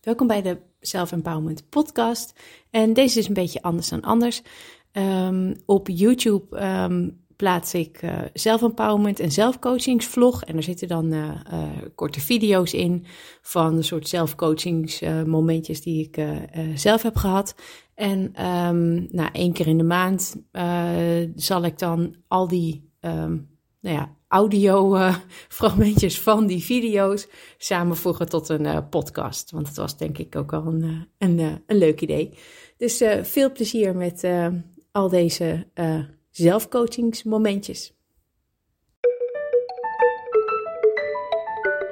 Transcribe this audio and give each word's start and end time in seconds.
Welkom 0.00 0.26
bij 0.26 0.42
de 0.42 0.58
Self 0.80 1.12
Empowerment 1.12 1.68
Podcast. 1.68 2.40
En 2.70 2.92
deze 2.92 3.18
is 3.18 3.28
een 3.28 3.34
beetje 3.34 3.62
anders 3.62 3.88
dan 3.88 4.02
anders. 4.02 4.42
Um, 4.92 5.54
op 5.66 5.88
YouTube 5.88 6.64
um, 6.64 7.24
plaats 7.36 7.74
ik 7.74 8.02
uh, 8.02 8.18
zelfempowerment 8.32 9.20
en 9.20 9.32
zelfcoachingsvlog. 9.32 10.44
En 10.44 10.56
er 10.56 10.62
zitten 10.62 10.88
dan 10.88 11.12
uh, 11.12 11.24
uh, 11.52 11.62
korte 11.94 12.20
video's 12.20 12.72
in 12.72 13.04
van 13.42 13.76
een 13.76 13.84
soort 13.84 14.08
zelfcoachingsmomentjes 14.08 15.80
die 15.82 16.10
ik 16.10 16.26
zelf 16.74 17.02
heb 17.02 17.16
gehad. 17.16 17.54
En 17.94 18.46
um, 18.46 19.06
nou, 19.10 19.28
één 19.32 19.52
keer 19.52 19.66
in 19.66 19.78
de 19.78 19.84
maand 19.84 20.36
zal 21.34 21.64
ik 21.64 21.78
dan 21.78 22.16
al 22.28 22.48
die 22.48 22.90
nou 23.00 23.96
ja, 23.96 24.16
audio 24.28 24.96
uh, 24.96 25.16
fragmentjes 25.58 26.20
van 26.20 26.46
die 26.46 26.64
video's 26.64 27.26
samenvoegen 27.58 28.28
tot 28.28 28.48
een 28.48 28.64
uh, 28.64 28.78
podcast. 28.90 29.50
Want 29.50 29.66
het 29.66 29.76
was 29.76 29.96
denk 29.96 30.18
ik 30.18 30.36
ook 30.36 30.50
wel 30.50 30.66
een, 30.66 30.82
uh, 30.82 31.00
een, 31.18 31.62
een 31.66 31.76
leuk 31.76 32.00
idee. 32.00 32.38
Dus 32.76 33.04
veel 33.22 33.52
plezier 33.52 33.96
met 33.96 34.24
al 34.92 35.08
deze 35.08 35.66
zelfcoachingsmomentjes. 36.30 37.96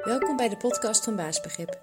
Welkom 0.02 0.36
bij 0.36 0.48
de 0.48 0.56
podcast 0.56 1.05
van 1.05 1.16
Baasbegrip. 1.16 1.80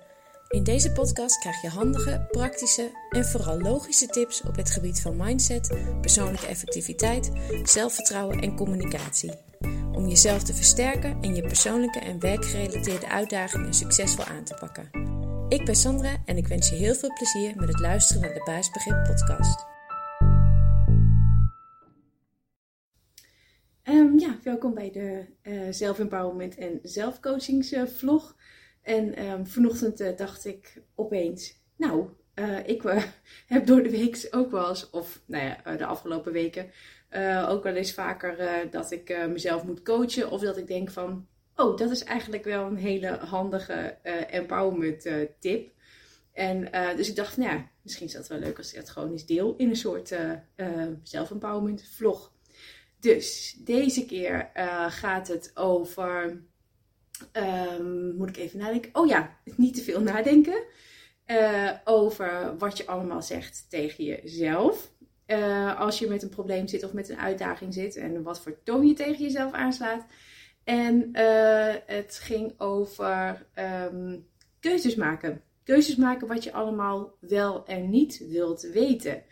In 0.50 0.64
deze 0.64 0.92
podcast 0.92 1.40
krijg 1.40 1.62
je 1.62 1.70
handige, 1.70 2.28
praktische 2.32 2.92
en 3.10 3.26
vooral 3.26 3.60
logische 3.60 4.06
tips 4.06 4.42
op 4.42 4.56
het 4.56 4.70
gebied 4.70 5.02
van 5.02 5.18
mindset, 5.18 5.78
persoonlijke 6.02 6.48
effectiviteit, 6.48 7.32
zelfvertrouwen 7.64 8.40
en 8.40 8.56
communicatie 8.56 9.32
om 9.96 10.08
jezelf 10.08 10.44
te 10.44 10.54
versterken 10.54 11.18
en 11.22 11.36
je 11.36 11.42
persoonlijke 11.42 12.00
en 12.00 12.20
werkgerelateerde 12.20 13.10
uitdagingen 13.10 13.74
succesvol 13.74 14.26
aan 14.26 14.44
te 14.44 14.58
pakken. 14.60 14.90
Ik 15.50 15.66
ben 15.66 15.76
Sandra 15.76 16.16
en 16.26 16.38
ik 16.38 16.48
wens 16.48 16.70
je 16.70 16.76
heel 16.76 16.96
veel 16.96 17.14
plezier 17.14 17.56
met 17.56 17.68
het 17.68 17.80
luisteren 17.80 18.22
naar 18.22 18.34
de 18.34 18.42
Baasbegrip 18.46 19.04
podcast. 19.04 19.66
Um, 23.84 24.20
ja, 24.20 24.38
welkom 24.44 24.74
bij 24.74 24.92
de 24.92 25.26
uh, 25.44 26.60
en 26.60 26.80
zelfcoachingsvlog. 26.84 28.36
Uh, 28.84 28.96
en 28.96 29.26
um, 29.26 29.48
vanochtend 29.48 30.02
uh, 30.02 30.18
dacht 30.18 30.46
ik 30.46 30.82
opeens, 30.96 31.62
nou, 31.78 32.10
ik 32.66 32.84
heb 33.54 33.66
door 33.66 33.84
de 33.84 33.90
week 33.90 34.28
ook 34.32 34.52
wel 34.52 34.70
eens, 34.70 34.90
of 34.90 35.22
nou 35.26 35.46
ja, 35.46 35.76
de 35.76 35.86
afgelopen 35.86 36.32
weken, 36.32 36.72
uh, 37.16 37.50
ook 37.50 37.64
wel 37.64 37.74
eens 37.74 37.94
vaker 37.94 38.68
dat 38.72 38.92
ik 38.92 39.28
mezelf 39.28 39.64
moet 39.64 39.82
coachen. 39.82 40.32
Of 40.32 40.42
dat 40.42 40.58
ik 40.58 40.68
denk 40.68 40.92
van, 40.92 41.28
oh, 41.56 41.78
dat 41.78 41.92
is 41.92 42.04
eigenlijk 42.04 42.44
wel 42.44 42.66
een 42.66 42.78
hele 42.78 43.08
handige 43.08 43.98
empowerment 44.30 45.10
tip. 45.40 45.72
En 46.34 46.70
dus 46.96 47.10
ik 47.10 47.16
dacht, 47.16 47.38
nou 47.38 47.62
misschien 47.82 48.08
is 48.08 48.14
dat 48.14 48.28
wel 48.28 48.40
leuk 48.40 48.58
als 48.58 48.72
ik 48.72 48.80
het 48.80 48.90
gewoon 48.90 49.12
eens 49.12 49.26
deel 49.26 49.54
in 49.58 49.70
een 49.70 49.76
soort 49.76 50.16
zelfempowerment 51.04 51.84
vlog. 51.96 52.32
Dus 53.00 53.58
deze 53.60 54.06
keer 54.06 54.50
gaat 54.90 55.28
het 55.28 55.52
over, 55.54 56.44
um, 57.34 58.16
moet 58.16 58.30
ik 58.30 58.38
even 58.38 58.60
nadenken? 58.60 58.96
Oh 58.96 59.08
ja, 59.08 59.38
niet 59.56 59.76
te 59.76 59.82
veel 59.82 60.02
nadenken. 60.02 60.64
Over 61.84 62.58
wat 62.58 62.78
je 62.78 62.86
allemaal 62.86 63.22
zegt 63.22 63.66
tegen 63.70 64.04
jezelf. 64.04 64.93
Uh, 65.28 65.80
als 65.80 66.00
je 66.00 66.08
met 66.08 66.24
een 66.24 66.30
probleem 66.30 66.68
zit 66.68 66.84
of 66.84 66.94
met 66.94 67.10
een 67.10 67.20
uitdaging 67.20 67.74
zit 67.74 67.96
en 67.96 68.24
wat 68.24 68.42
voor 68.42 68.64
toon 68.64 68.88
je 68.88 68.94
tegen 68.94 69.24
jezelf 69.24 69.52
aanslaat. 69.52 70.06
En 70.64 71.10
uh, 71.14 71.76
het 71.86 72.20
ging 72.22 72.60
over 72.60 73.46
um, 73.92 74.28
keuzes 74.60 74.96
maken. 74.96 75.42
Keuzes 75.64 75.96
maken 75.96 76.28
wat 76.28 76.44
je 76.44 76.54
allemaal 76.54 77.18
wel 77.20 77.66
en 77.66 77.90
niet 77.90 78.28
wilt 78.28 78.62
weten. 78.62 79.24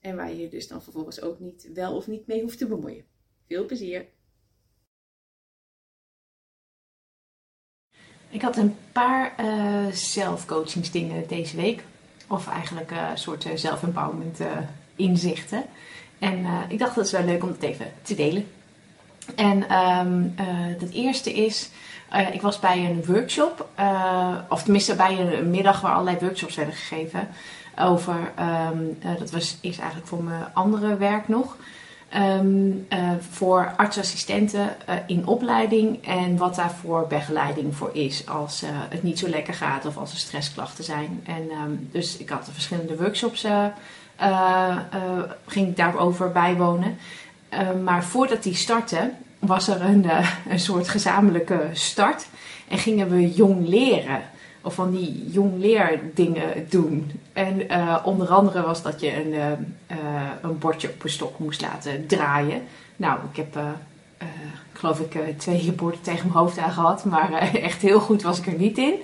En 0.00 0.16
waar 0.16 0.32
je 0.32 0.48
dus 0.48 0.68
dan 0.68 0.82
vervolgens 0.82 1.22
ook 1.22 1.38
niet 1.38 1.70
wel 1.74 1.96
of 1.96 2.06
niet 2.06 2.26
mee 2.26 2.42
hoeft 2.42 2.58
te 2.58 2.66
bemoeien. 2.66 3.04
Veel 3.46 3.66
plezier! 3.66 4.06
Ik 8.30 8.42
had 8.42 8.56
een 8.56 8.76
paar 8.92 9.34
uh, 9.40 9.86
zelfcoachingsdingen 9.92 11.28
deze 11.28 11.56
week. 11.56 11.84
Of 12.28 12.48
eigenlijk 12.48 12.90
een 12.90 13.18
soort 13.18 13.46
zelfempowerment 13.54 14.40
inzichten. 15.00 15.62
En 16.18 16.46
ik 16.68 16.78
dacht 16.78 16.94
dat 16.94 17.04
is 17.04 17.12
wel 17.12 17.24
leuk 17.24 17.42
om 17.42 17.48
het 17.48 17.62
even 17.62 17.86
te 18.02 18.14
delen. 18.14 18.46
En 19.36 19.76
um, 19.76 20.34
het 20.78 20.92
eerste 20.92 21.32
is, 21.32 21.70
ik 22.32 22.42
was 22.42 22.58
bij 22.58 22.84
een 22.84 23.04
workshop. 23.06 23.68
of 24.48 24.62
tenminste 24.62 24.94
bij 24.94 25.18
een 25.18 25.50
middag 25.50 25.80
waar 25.80 25.92
allerlei 25.92 26.16
workshops 26.20 26.54
werden 26.54 26.74
gegeven. 26.74 27.28
Over, 27.78 28.32
um, 28.72 28.98
dat 29.18 29.30
was 29.30 29.58
eerst 29.60 29.78
eigenlijk 29.78 30.08
voor 30.08 30.22
mijn 30.22 30.44
andere 30.52 30.96
werk 30.96 31.28
nog. 31.28 31.56
Uh, 32.14 32.80
voor 33.30 33.72
artsassistenten 33.76 34.76
in 35.06 35.26
opleiding 35.26 36.06
en 36.06 36.36
wat 36.36 36.54
daarvoor 36.54 37.06
begeleiding 37.06 37.76
voor 37.76 37.90
is 37.92 38.26
als 38.26 38.62
het 38.88 39.02
niet 39.02 39.18
zo 39.18 39.28
lekker 39.28 39.54
gaat 39.54 39.86
of 39.86 39.96
als 39.96 40.12
er 40.12 40.18
stressklachten 40.18 40.84
zijn. 40.84 41.20
En 41.24 41.48
dus 41.92 42.16
ik 42.16 42.28
had 42.28 42.48
verschillende 42.52 42.96
workshops, 42.96 43.46
ging 45.46 45.68
ik 45.68 45.76
daarover 45.76 46.32
bijwonen. 46.32 46.98
Ehm, 47.48 47.82
maar 47.82 48.04
voordat 48.04 48.42
die 48.42 48.54
startte 48.54 49.10
was 49.38 49.68
er 49.68 49.82
een, 49.82 50.06
een 50.48 50.60
soort 50.60 50.88
gezamenlijke 50.88 51.68
start 51.72 52.26
en 52.68 52.78
gingen 52.78 53.10
we 53.10 53.32
jong 53.32 53.68
leren 53.68 54.22
of 54.62 54.74
van 54.74 54.90
die 54.90 55.30
jong 55.30 55.52
leer 55.58 56.00
dingen 56.14 56.66
doen. 56.68 57.20
En 57.32 57.66
onder 58.04 58.28
andere 58.28 58.62
was 58.62 58.82
dat 58.82 59.00
je 59.00 59.24
een, 59.24 59.34
een 60.42 60.58
bordje 60.58 60.88
op 60.88 61.04
een 61.04 61.10
stok 61.10 61.38
moest 61.38 61.60
laten 61.60 62.06
draaien. 62.06 62.62
Nou, 62.96 63.18
ik 63.32 63.36
heb, 63.36 63.58
geloof 64.72 65.00
ik, 65.00 65.38
twee 65.38 65.72
borden 65.72 66.00
tegen 66.00 66.26
mijn 66.26 66.38
hoofd 66.38 66.58
aan 66.58 66.72
gehad. 66.72 67.04
Maar 67.04 67.32
echt 67.54 67.82
heel 67.82 68.00
goed 68.00 68.22
was 68.22 68.38
ik 68.38 68.46
er 68.46 68.58
niet 68.58 68.78
in. 68.78 68.94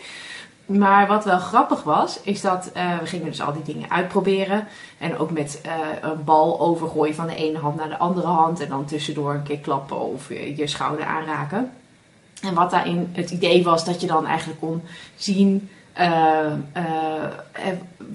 Maar 0.66 1.06
wat 1.06 1.24
wel 1.24 1.38
grappig 1.38 1.82
was, 1.82 2.20
is 2.22 2.40
dat 2.40 2.70
we 2.72 3.06
gingen 3.06 3.26
dus 3.26 3.42
al 3.42 3.52
die 3.52 3.74
dingen 3.74 3.90
uitproberen. 3.90 4.66
En 4.98 5.18
ook 5.18 5.30
met 5.30 5.60
een 6.00 6.24
bal 6.24 6.60
overgooien 6.60 7.14
van 7.14 7.26
de 7.26 7.34
ene 7.34 7.58
hand 7.58 7.76
naar 7.76 7.88
de 7.88 7.98
andere 7.98 8.26
hand. 8.26 8.60
En 8.60 8.68
dan 8.68 8.84
tussendoor 8.84 9.34
een 9.34 9.42
keer 9.42 9.58
klappen 9.58 10.00
of 10.00 10.28
je, 10.28 10.56
je 10.56 10.66
schouder 10.66 11.04
aanraken. 11.04 11.72
En 12.42 12.54
wat 12.54 12.70
daarin 12.70 13.10
het 13.12 13.30
idee 13.30 13.64
was 13.64 13.84
dat 13.84 14.00
je 14.00 14.06
dan 14.06 14.26
eigenlijk 14.26 14.60
kon 14.60 14.82
zien 15.16 15.68
uh, 16.00 16.52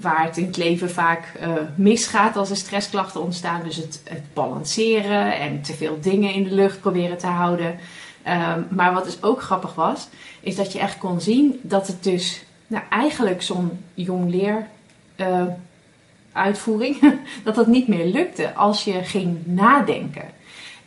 waar 0.00 0.24
het 0.24 0.36
in 0.36 0.46
het 0.46 0.56
leven 0.56 0.90
vaak 0.90 1.32
misgaat 1.74 2.36
als 2.36 2.50
er 2.50 2.56
stressklachten 2.56 3.22
ontstaan. 3.22 3.62
Dus 3.64 3.76
het, 3.76 4.02
het, 4.04 4.34
balanceren 4.34 5.38
en 5.38 5.62
te 5.62 5.72
veel 5.72 5.98
dingen 6.00 6.34
in 6.34 6.44
de 6.44 6.54
lucht 6.54 6.80
proberen 6.80 7.18
te 7.18 7.26
houden. 7.26 7.78
Ehm, 8.22 8.60
maar 8.70 8.92
wat 8.92 9.04
dus 9.04 9.22
ook 9.22 9.42
grappig 9.42 9.74
was, 9.74 10.08
is 10.40 10.56
dat 10.56 10.72
je 10.72 10.78
echt 10.78 10.98
kon 10.98 11.20
zien 11.20 11.60
dat 11.62 11.86
het 11.86 12.02
dus 12.02 12.44
nou, 12.66 12.84
eigenlijk 12.90 13.42
zo'n 13.42 13.70
jong 13.94 14.30
leer 14.30 14.66
uitvoering, 16.32 17.20
dat 17.44 17.54
dat 17.54 17.66
niet 17.66 17.88
meer 17.88 18.06
lukte 18.06 18.54
als 18.54 18.84
je 18.84 18.92
ging 18.92 19.38
nadenken. 19.44 20.24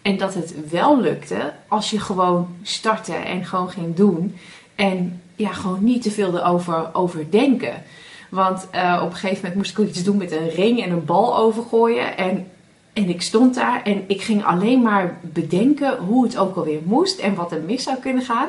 En 0.01 0.17
dat 0.17 0.33
het 0.33 0.69
wel 0.69 1.01
lukte 1.01 1.53
als 1.67 1.89
je 1.89 1.99
gewoon 1.99 2.47
startte 2.61 3.13
en 3.13 3.45
gewoon 3.45 3.69
ging 3.69 3.95
doen. 3.95 4.35
En 4.75 5.21
ja, 5.35 5.53
gewoon 5.53 5.83
niet 5.83 6.01
te 6.01 6.11
veel 6.11 6.37
erover 6.37 6.89
overdenken. 6.93 7.83
Want 8.29 8.67
uh, 8.75 8.99
op 9.03 9.09
een 9.09 9.15
gegeven 9.15 9.37
moment 9.37 9.55
moest 9.55 9.77
ik 9.77 9.87
iets 9.87 10.03
doen 10.03 10.17
met 10.17 10.31
een 10.31 10.49
ring 10.49 10.83
en 10.83 10.91
een 10.91 11.05
bal 11.05 11.37
overgooien. 11.37 12.17
En, 12.17 12.47
en 12.95 13.09
ik 13.09 13.21
stond 13.21 13.55
daar 13.55 13.83
en 13.83 14.03
ik 14.07 14.21
ging 14.21 14.45
alleen 14.45 14.81
maar 14.81 15.19
bedenken 15.21 15.97
hoe 15.97 16.23
het 16.23 16.37
ook 16.37 16.55
alweer 16.55 16.79
moest 16.83 17.19
en 17.19 17.35
wat 17.35 17.51
er 17.51 17.61
mis 17.61 17.83
zou 17.83 17.97
kunnen 17.97 18.23
gaan. 18.23 18.47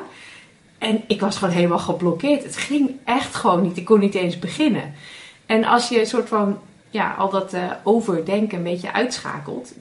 En 0.79 1.03
ik 1.07 1.21
was 1.21 1.37
gewoon 1.37 1.55
helemaal 1.55 1.79
geblokkeerd. 1.79 2.43
Het 2.43 2.57
ging 2.57 2.91
echt 3.05 3.35
gewoon 3.35 3.63
niet. 3.63 3.77
Ik 3.77 3.85
kon 3.85 4.01
niet 4.01 4.15
eens 4.15 4.39
beginnen. 4.39 4.95
En 5.47 5.65
als 5.65 5.89
je 5.89 6.01
een 6.01 6.07
soort 6.07 6.29
van 6.29 6.59
ja, 6.91 7.15
al 7.15 7.31
dat 7.31 7.55
uh, 7.55 7.73
overdenken 7.85 8.59
een 8.59 8.65
beetje 8.65 8.93
uitschakelt, 8.93 9.75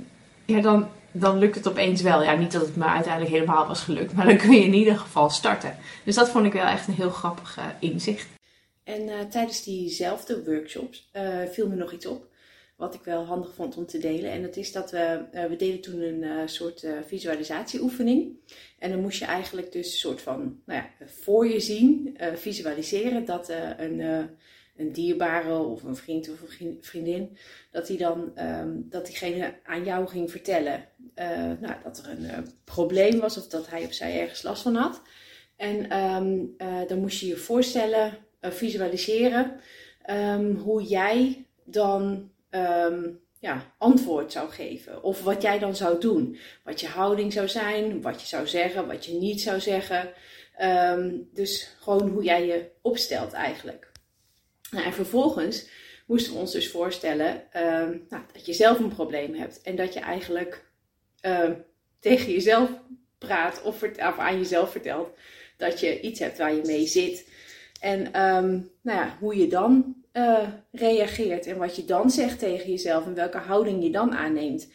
ja, 0.46 0.62
dan 0.62 0.88
dan 1.12 1.38
lukt 1.38 1.56
het 1.56 1.68
opeens 1.68 2.02
wel. 2.02 2.24
Ja, 2.24 2.36
niet 2.36 2.52
dat 2.52 2.62
het 2.62 2.76
me 2.76 2.86
uiteindelijk 2.86 3.34
helemaal 3.34 3.68
was 3.68 3.82
gelukt, 3.82 4.14
maar 4.14 4.26
dan 4.26 4.38
kun 4.38 4.52
je 4.52 4.64
in 4.64 4.74
ieder 4.74 4.98
geval 4.98 5.30
starten. 5.30 5.78
Dus 6.04 6.16
dat 6.16 6.30
vond 6.30 6.46
ik 6.46 6.54
wel 6.54 6.66
echt 6.66 6.88
een 6.88 6.94
heel 6.94 7.10
grappig 7.10 7.58
uh, 7.58 7.64
inzicht. 7.80 8.28
En 8.84 9.02
uh, 9.02 9.14
tijdens 9.30 9.64
diezelfde 9.64 10.44
workshops 10.46 11.10
viel 11.52 11.68
me 11.68 11.76
nog 11.76 11.92
iets 11.92 12.06
op. 12.06 12.34
Wat 12.76 12.94
ik 12.94 13.04
wel 13.04 13.26
handig 13.26 13.54
vond 13.54 13.78
om 13.78 13.86
te 13.86 13.98
delen. 13.98 14.32
En 14.32 14.42
dat 14.42 14.56
is 14.56 14.72
dat 14.72 14.92
we, 14.92 15.26
we 15.50 15.56
deden 15.56 15.82
toen 15.82 16.02
een 16.02 16.50
soort 16.50 16.88
visualisatieoefening. 17.06 18.38
En 18.80 18.90
dan 18.92 19.02
moest 19.02 19.20
je 19.20 19.26
eigenlijk 19.26 19.72
dus 19.72 19.92
een 19.92 19.98
soort 19.98 20.22
van, 20.22 20.62
nou 20.66 20.82
ja, 20.82 21.06
voor 21.06 21.48
je 21.48 21.60
zien, 21.60 22.18
visualiseren 22.36 23.26
dat 23.26 23.50
een 23.78 24.30
een 24.76 24.92
dierbare 24.92 25.58
of 25.58 25.84
een 25.84 25.96
vriend 25.96 26.30
of 26.30 26.60
een 26.60 26.78
vriendin, 26.82 27.38
dat 27.72 27.88
die 27.88 27.98
dan 27.98 28.32
um, 28.40 28.86
dat 28.90 29.06
diegene 29.06 29.54
aan 29.64 29.84
jou 29.84 30.08
ging 30.08 30.32
vertellen 30.32 30.88
nou, 31.60 31.74
dat 31.84 31.98
er 31.98 32.10
een 32.10 32.50
probleem 32.64 33.20
was 33.20 33.38
of 33.38 33.48
dat 33.48 33.70
hij 33.70 33.86
of 33.86 33.94
zij 33.94 34.20
ergens 34.20 34.42
last 34.42 34.62
van 34.62 34.76
had. 34.76 35.02
En 35.56 35.86
uh, 36.58 36.88
dan 36.88 37.00
moest 37.00 37.20
je 37.20 37.28
je 37.28 37.38
voorstellen, 37.38 38.18
visualiseren, 38.42 39.60
ehm, 40.02 40.54
hoe 40.56 40.84
jij 40.84 41.46
dan 41.64 42.30
ehm, 42.56 43.10
ja, 43.40 43.74
antwoord 43.78 44.32
zou 44.32 44.50
geven. 44.50 45.04
Of 45.04 45.24
wat 45.24 45.42
jij 45.42 45.60
dan 45.60 45.76
zou 45.76 46.00
doen. 46.00 46.38
Wat 46.64 46.80
je 46.80 46.88
houding 46.88 47.34
zou 47.34 47.48
zijn, 47.48 48.02
wat 48.02 48.22
je 48.22 48.28
zou 48.28 48.48
zeggen, 48.48 48.88
wat 48.88 49.06
je 49.06 49.14
niet 49.14 49.42
zou 49.42 49.60
zeggen. 49.60 50.14
Ehm, 50.58 51.12
dus 51.34 51.76
gewoon 51.80 52.10
hoe 52.10 52.24
jij 52.24 52.46
je 52.46 52.70
opstelt 52.82 53.34
eigenlijk. 53.34 53.92
Nou, 54.72 54.86
en 54.86 54.94
vervolgens 54.94 55.68
moesten 56.06 56.34
we 56.34 56.40
ons 56.40 56.52
dus 56.52 56.72
voorstellen 56.72 57.44
nou, 58.10 58.24
dat 58.34 58.46
je 58.46 58.54
zelf 58.54 58.80
een 58.80 58.94
probleem 58.94 59.34
hebt. 59.34 59.62
En 59.62 59.76
dat 59.76 59.94
je 59.94 60.00
eigenlijk 60.00 60.66
tegen 62.00 62.32
jezelf 62.32 62.70
praat 63.18 63.62
of, 63.62 63.84
of, 63.84 64.18
aan 64.18 64.38
jezelf 64.38 64.72
vertelt 64.72 65.10
dat 65.58 65.80
je 65.80 66.02
iets 66.02 66.20
hebt 66.20 66.38
waar 66.38 66.56
je 66.56 66.62
mee 66.66 66.88
zit. 66.88 67.28
En 67.80 68.14
ehm, 68.14 68.50
nou 68.82 69.00
ja, 69.00 69.18
hoe 69.20 69.38
je 69.38 69.48
dan 69.48 69.96
uh, 70.18 70.48
reageert 70.72 71.46
en 71.46 71.58
wat 71.58 71.76
je 71.76 71.86
dan 71.86 72.10
zegt 72.10 72.40
tegen 72.40 72.70
jezelf 72.70 73.06
en 73.06 73.14
welke 73.14 73.38
houding 73.38 73.84
je 73.84 73.92
dan 73.92 74.14
aanneemt. 74.14 74.72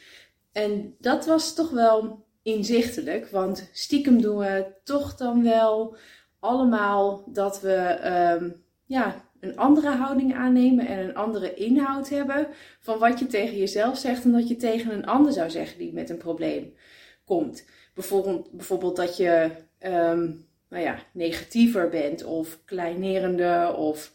En 0.53 0.95
dat 0.99 1.27
was 1.27 1.55
toch 1.55 1.71
wel 1.71 2.25
inzichtelijk, 2.43 3.29
want 3.29 3.71
stiekem 3.73 4.23
doen 4.23 4.39
we 4.39 4.67
toch 4.85 5.15
dan 5.17 5.43
wel 5.43 5.97
allemaal 6.39 7.25
dat 7.27 7.61
we 7.61 7.99
um, 8.41 8.65
ja, 8.85 9.25
een 9.41 9.57
andere 9.57 9.91
houding 9.91 10.35
aannemen 10.35 10.87
en 10.87 10.99
een 10.99 11.15
andere 11.15 11.55
inhoud 11.55 12.09
hebben 12.09 12.49
van 12.81 12.99
wat 12.99 13.19
je 13.19 13.27
tegen 13.27 13.57
jezelf 13.57 13.99
zegt 13.99 14.25
en 14.25 14.33
dat 14.33 14.49
je 14.49 14.57
tegen 14.57 14.93
een 14.93 15.07
ander 15.07 15.33
zou 15.33 15.51
zeggen 15.51 15.79
die 15.79 15.93
met 15.93 16.11
een 16.11 16.17
probleem 16.17 16.75
komt. 17.25 17.65
Bijvoorbeeld, 17.95 18.51
bijvoorbeeld 18.51 18.97
dat 18.97 19.17
je 19.17 19.51
um, 19.81 20.49
nou 20.69 20.83
ja, 20.83 20.99
negatiever 21.13 21.89
bent 21.89 22.25
of 22.25 22.61
kleinerender 22.65 23.75
of 23.75 24.13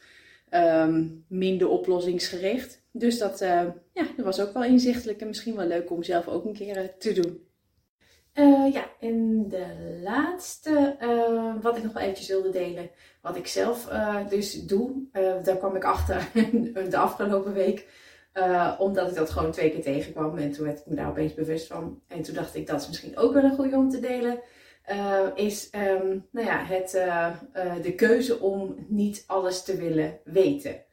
um, 0.51 1.25
minder 1.27 1.67
oplossingsgericht. 1.67 2.83
Dus 2.91 3.17
dat, 3.17 3.41
uh, 3.41 3.63
ja, 3.93 4.05
dat 4.15 4.25
was 4.25 4.39
ook 4.39 4.53
wel 4.53 4.63
inzichtelijk 4.63 5.21
en 5.21 5.27
misschien 5.27 5.55
wel 5.55 5.67
leuk 5.67 5.91
om 5.91 6.03
zelf 6.03 6.27
ook 6.27 6.45
een 6.45 6.53
keer 6.53 6.77
uh, 6.77 6.89
te 6.99 7.13
doen. 7.13 7.43
Uh, 8.33 8.73
ja, 8.73 8.85
en 8.99 9.47
de 9.47 9.99
laatste, 10.03 10.95
wat 11.61 11.77
ik 11.77 11.83
nog 11.83 11.93
wel 11.93 12.01
eventjes 12.01 12.27
wilde 12.27 12.49
delen, 12.49 12.89
wat 13.21 13.35
ik 13.35 13.47
zelf 13.47 13.89
dus 14.29 14.65
doe, 14.65 14.91
daar 15.43 15.57
kwam 15.57 15.75
ik 15.75 15.83
achter 15.83 16.29
de 16.89 16.97
afgelopen 16.97 17.53
week. 17.53 17.87
omdat 18.77 19.09
ik 19.09 19.15
dat 19.15 19.29
gewoon 19.29 19.51
twee 19.51 19.69
keer 19.69 19.81
tegenkwam 19.81 20.37
en 20.37 20.51
toen 20.51 20.65
werd 20.65 20.79
ik 20.79 20.85
me 20.85 20.95
daar 20.95 21.09
opeens 21.09 21.33
bewust 21.33 21.67
van. 21.67 22.01
En 22.07 22.21
toen 22.21 22.35
dacht 22.35 22.55
ik 22.55 22.67
dat 22.67 22.81
is 22.81 22.87
misschien 22.87 23.17
ook 23.17 23.33
wel 23.33 23.43
een 23.43 23.55
goede 23.55 23.75
om 23.75 23.89
te 23.89 23.99
delen. 23.99 24.39
Uh, 24.91 25.27
is 25.35 25.69
um, 25.75 26.25
nou 26.31 26.47
ja, 26.47 26.63
het, 26.63 26.93
uh, 26.95 27.29
uh, 27.55 27.73
de 27.81 27.95
keuze 27.95 28.39
om 28.39 28.75
niet 28.87 29.23
alles 29.27 29.63
te 29.63 29.75
willen 29.75 30.19
weten. 30.23 30.83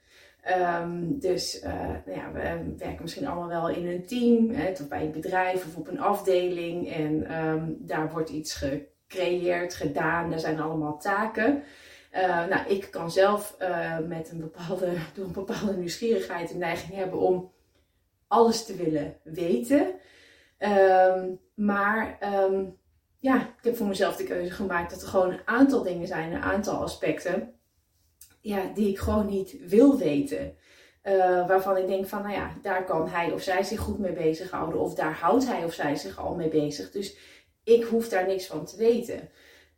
Um, 0.80 1.18
dus 1.18 1.60
nou 2.06 2.18
ja, 2.18 2.32
we 2.32 2.74
werken 2.78 3.02
misschien 3.02 3.26
allemaal 3.26 3.48
wel 3.48 3.68
in 3.68 3.86
een 3.86 4.06
team, 4.06 4.50
hè, 4.50 4.70
of 4.70 4.88
bij 4.88 5.02
een 5.02 5.12
bedrijf 5.12 5.66
of 5.66 5.76
op 5.76 5.88
een 5.88 6.00
afdeling. 6.00 6.92
En 6.92 7.38
um, 7.38 7.76
daar 7.80 8.10
wordt 8.10 8.30
iets 8.30 8.54
gecreëerd, 8.54 9.74
gedaan, 9.74 10.30
daar 10.30 10.38
zijn 10.38 10.60
allemaal 10.60 10.98
taken. 10.98 11.62
nou, 12.48 12.68
ik 12.68 12.90
kan 12.90 13.10
zelf 13.10 13.56
met 14.08 14.30
een 14.30 14.40
bepaalde, 14.40 14.92
door 15.14 15.24
een 15.24 15.32
bepaalde 15.32 15.76
nieuwsgierigheid 15.76 16.50
een 16.50 16.58
neiging 16.58 16.94
hebben 16.94 17.18
om 17.18 17.52
alles 18.26 18.64
te 18.64 18.76
willen 18.76 19.16
weten. 19.22 19.86
maar 21.54 22.18
ja, 23.22 23.40
ik 23.40 23.64
heb 23.64 23.76
voor 23.76 23.86
mezelf 23.86 24.16
de 24.16 24.24
keuze 24.24 24.50
gemaakt 24.50 24.90
dat 24.90 25.02
er 25.02 25.08
gewoon 25.08 25.30
een 25.30 25.40
aantal 25.44 25.82
dingen 25.82 26.06
zijn, 26.06 26.32
een 26.32 26.42
aantal 26.42 26.82
aspecten, 26.82 27.54
ja, 28.40 28.70
die 28.74 28.88
ik 28.88 28.98
gewoon 28.98 29.26
niet 29.26 29.56
wil 29.66 29.98
weten. 29.98 30.56
Uh, 31.04 31.46
waarvan 31.48 31.76
ik 31.76 31.86
denk 31.86 32.06
van, 32.06 32.22
nou 32.22 32.34
ja, 32.34 32.54
daar 32.62 32.84
kan 32.84 33.08
hij 33.08 33.32
of 33.32 33.42
zij 33.42 33.62
zich 33.62 33.80
goed 33.80 33.98
mee 33.98 34.12
bezighouden. 34.12 34.80
Of 34.80 34.94
daar 34.94 35.14
houdt 35.14 35.46
hij 35.46 35.64
of 35.64 35.72
zij 35.72 35.96
zich 35.96 36.18
al 36.18 36.34
mee 36.34 36.48
bezig. 36.48 36.90
Dus 36.90 37.16
ik 37.64 37.84
hoef 37.84 38.08
daar 38.08 38.26
niks 38.26 38.46
van 38.46 38.64
te 38.64 38.76
weten. 38.76 39.28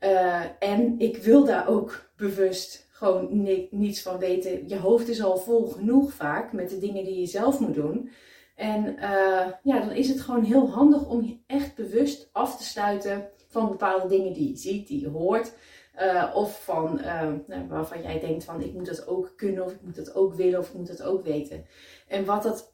Uh, 0.00 0.42
en 0.58 0.94
ik 0.98 1.16
wil 1.16 1.44
daar 1.44 1.68
ook 1.68 2.10
bewust 2.16 2.88
gewoon 2.90 3.42
ni 3.42 3.68
niets 3.70 4.02
van 4.02 4.18
weten. 4.18 4.68
Je 4.68 4.78
hoofd 4.78 5.08
is 5.08 5.22
al 5.22 5.36
vol 5.36 5.66
genoeg 5.66 6.12
vaak 6.12 6.52
met 6.52 6.70
de 6.70 6.78
dingen 6.78 7.04
die 7.04 7.20
je 7.20 7.26
zelf 7.26 7.60
moet 7.60 7.74
doen. 7.74 8.10
En 8.54 8.86
uh, 8.86 9.46
ja, 9.62 9.80
dan 9.80 9.90
is 9.90 10.08
het 10.08 10.20
gewoon 10.20 10.44
heel 10.44 10.70
handig 10.70 11.08
om 11.08 11.22
je 11.22 11.38
echt 11.46 11.74
bewust 11.74 12.28
af 12.32 12.56
te 12.56 12.64
sluiten 12.64 13.28
van 13.48 13.68
bepaalde 13.68 14.08
dingen 14.08 14.32
die 14.32 14.48
je 14.48 14.56
ziet, 14.56 14.88
die 14.88 15.00
je 15.00 15.08
hoort. 15.08 15.52
Uh, 16.00 16.30
of 16.34 16.64
van 16.64 16.98
uh, 17.00 17.32
nou, 17.46 17.68
waarvan 17.68 18.02
jij 18.02 18.20
denkt 18.20 18.44
van 18.44 18.62
ik 18.62 18.72
moet 18.72 18.86
dat 18.86 19.06
ook 19.06 19.32
kunnen 19.36 19.64
of 19.64 19.72
ik 19.72 19.82
moet 19.82 19.96
dat 19.96 20.14
ook 20.14 20.34
willen 20.34 20.58
of 20.58 20.68
ik 20.68 20.74
moet 20.74 20.86
dat 20.86 21.02
ook 21.02 21.24
weten. 21.24 21.64
En 22.08 22.24
wat 22.24 22.42
dat 22.42 22.72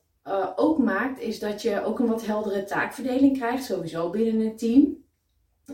ook 0.56 0.78
maakt 0.78 1.20
is 1.20 1.38
dat 1.38 1.62
je 1.62 1.84
ook 1.84 1.98
een 1.98 2.06
wat 2.06 2.26
heldere 2.26 2.64
taakverdeling 2.64 3.36
krijgt, 3.36 3.64
sowieso 3.64 4.10
binnen 4.10 4.46
het 4.46 4.58
team. 4.58 5.04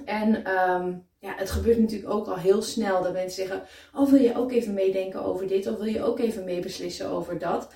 En 0.04 0.50
um, 0.70 1.06
ja, 1.18 1.34
het 1.36 1.50
gebeurt 1.50 1.78
natuurlijk 1.78 2.12
ook 2.12 2.26
al 2.26 2.36
heel 2.36 2.62
snel 2.62 3.02
dat 3.02 3.12
mensen 3.12 3.46
zeggen, 3.46 3.62
oh 3.94 4.10
wil 4.10 4.20
je 4.20 4.36
ook 4.36 4.52
even 4.52 4.74
meedenken 4.74 5.24
over 5.24 5.46
dit 5.46 5.66
of 5.66 5.76
wil 5.76 5.86
je 5.86 6.02
ook 6.02 6.18
even 6.18 6.44
meebeslissen 6.44 7.08
over 7.08 7.38
dat. 7.38 7.68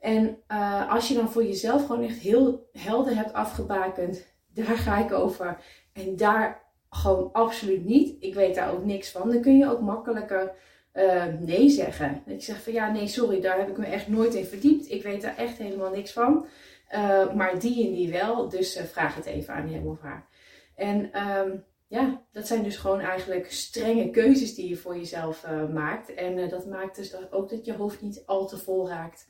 En 0.00 0.38
als 0.88 1.08
je 1.08 1.14
dan 1.14 1.30
voor 1.30 1.44
jezelf 1.44 1.86
gewoon 1.86 2.04
echt 2.04 2.18
heel 2.18 2.68
helder 2.72 3.16
hebt 3.16 3.32
afgebakend, 3.32 4.26
daar 4.54 4.76
ga 4.76 5.04
ik 5.04 5.12
over. 5.12 5.58
En 5.92 6.16
daar 6.16 6.66
gewoon 6.90 7.32
absoluut 7.32 7.84
niet. 7.84 8.16
Ik 8.20 8.34
weet 8.34 8.54
daar 8.54 8.72
ook 8.72 8.84
niks 8.84 9.10
van. 9.10 9.30
Dan 9.30 9.40
kun 9.40 9.58
je 9.58 9.70
ook 9.70 9.80
makkelijker 9.80 10.52
uh, 10.94 11.24
nee 11.40 11.68
zeggen. 11.68 12.22
Dat 12.26 12.44
je 12.44 12.52
zegt 12.52 12.62
van 12.62 12.72
ja, 12.72 12.90
nee, 12.90 13.06
sorry, 13.06 13.40
daar 13.40 13.58
heb 13.58 13.68
ik 13.68 13.76
me 13.76 13.86
echt 13.86 14.08
nooit 14.08 14.34
in 14.34 14.44
verdiept. 14.44 14.90
Ik 14.90 15.02
weet 15.02 15.22
daar 15.22 15.36
echt 15.36 15.58
helemaal 15.58 15.90
niks 15.90 16.12
van. 16.12 16.46
Uh, 16.94 17.32
maar 17.34 17.58
die 17.58 17.86
en 17.86 17.92
die 17.92 18.10
wel. 18.10 18.48
Dus 18.48 18.80
vraag 18.92 19.14
het 19.14 19.26
even 19.26 19.54
aan 19.54 19.68
hem 19.68 19.86
of 19.86 20.00
haar. 20.00 20.26
En 20.74 21.28
um, 21.28 21.64
ja, 21.86 22.22
dat 22.32 22.46
zijn 22.46 22.62
dus 22.62 22.76
gewoon 22.76 23.00
eigenlijk 23.00 23.52
strenge 23.52 24.10
keuzes 24.10 24.54
die 24.54 24.68
je 24.68 24.76
voor 24.76 24.96
jezelf 24.96 25.46
maakt. 25.72 26.14
En 26.14 26.48
dat 26.48 26.66
maakt 26.66 26.96
dus 26.96 27.30
ook 27.30 27.50
dat 27.50 27.64
je 27.64 27.74
hoofd 27.74 28.02
niet 28.02 28.22
al 28.26 28.46
te 28.46 28.58
vol 28.58 28.88
raakt. 28.88 29.26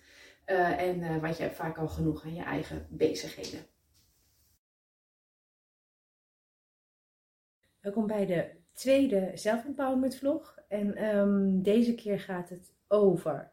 En 0.57 1.21
want 1.21 1.37
je 1.37 1.43
hebt 1.43 1.57
vaak 1.57 1.79
al 1.79 1.89
genoeg 1.89 2.25
aan 2.25 2.35
je 2.35 2.43
eigen 2.43 2.87
bezigheden. 2.91 3.61
Welkom 7.81 8.07
bij 8.07 8.27
de 8.27 8.51
tweede 8.73 9.31
Self-Empowerment 9.35 10.17
vlog. 10.17 10.59
En 10.69 11.17
um, 11.17 11.63
deze 11.63 11.95
keer 11.95 12.21
gaat 12.21 12.49
het 12.49 12.75
over 12.89 13.51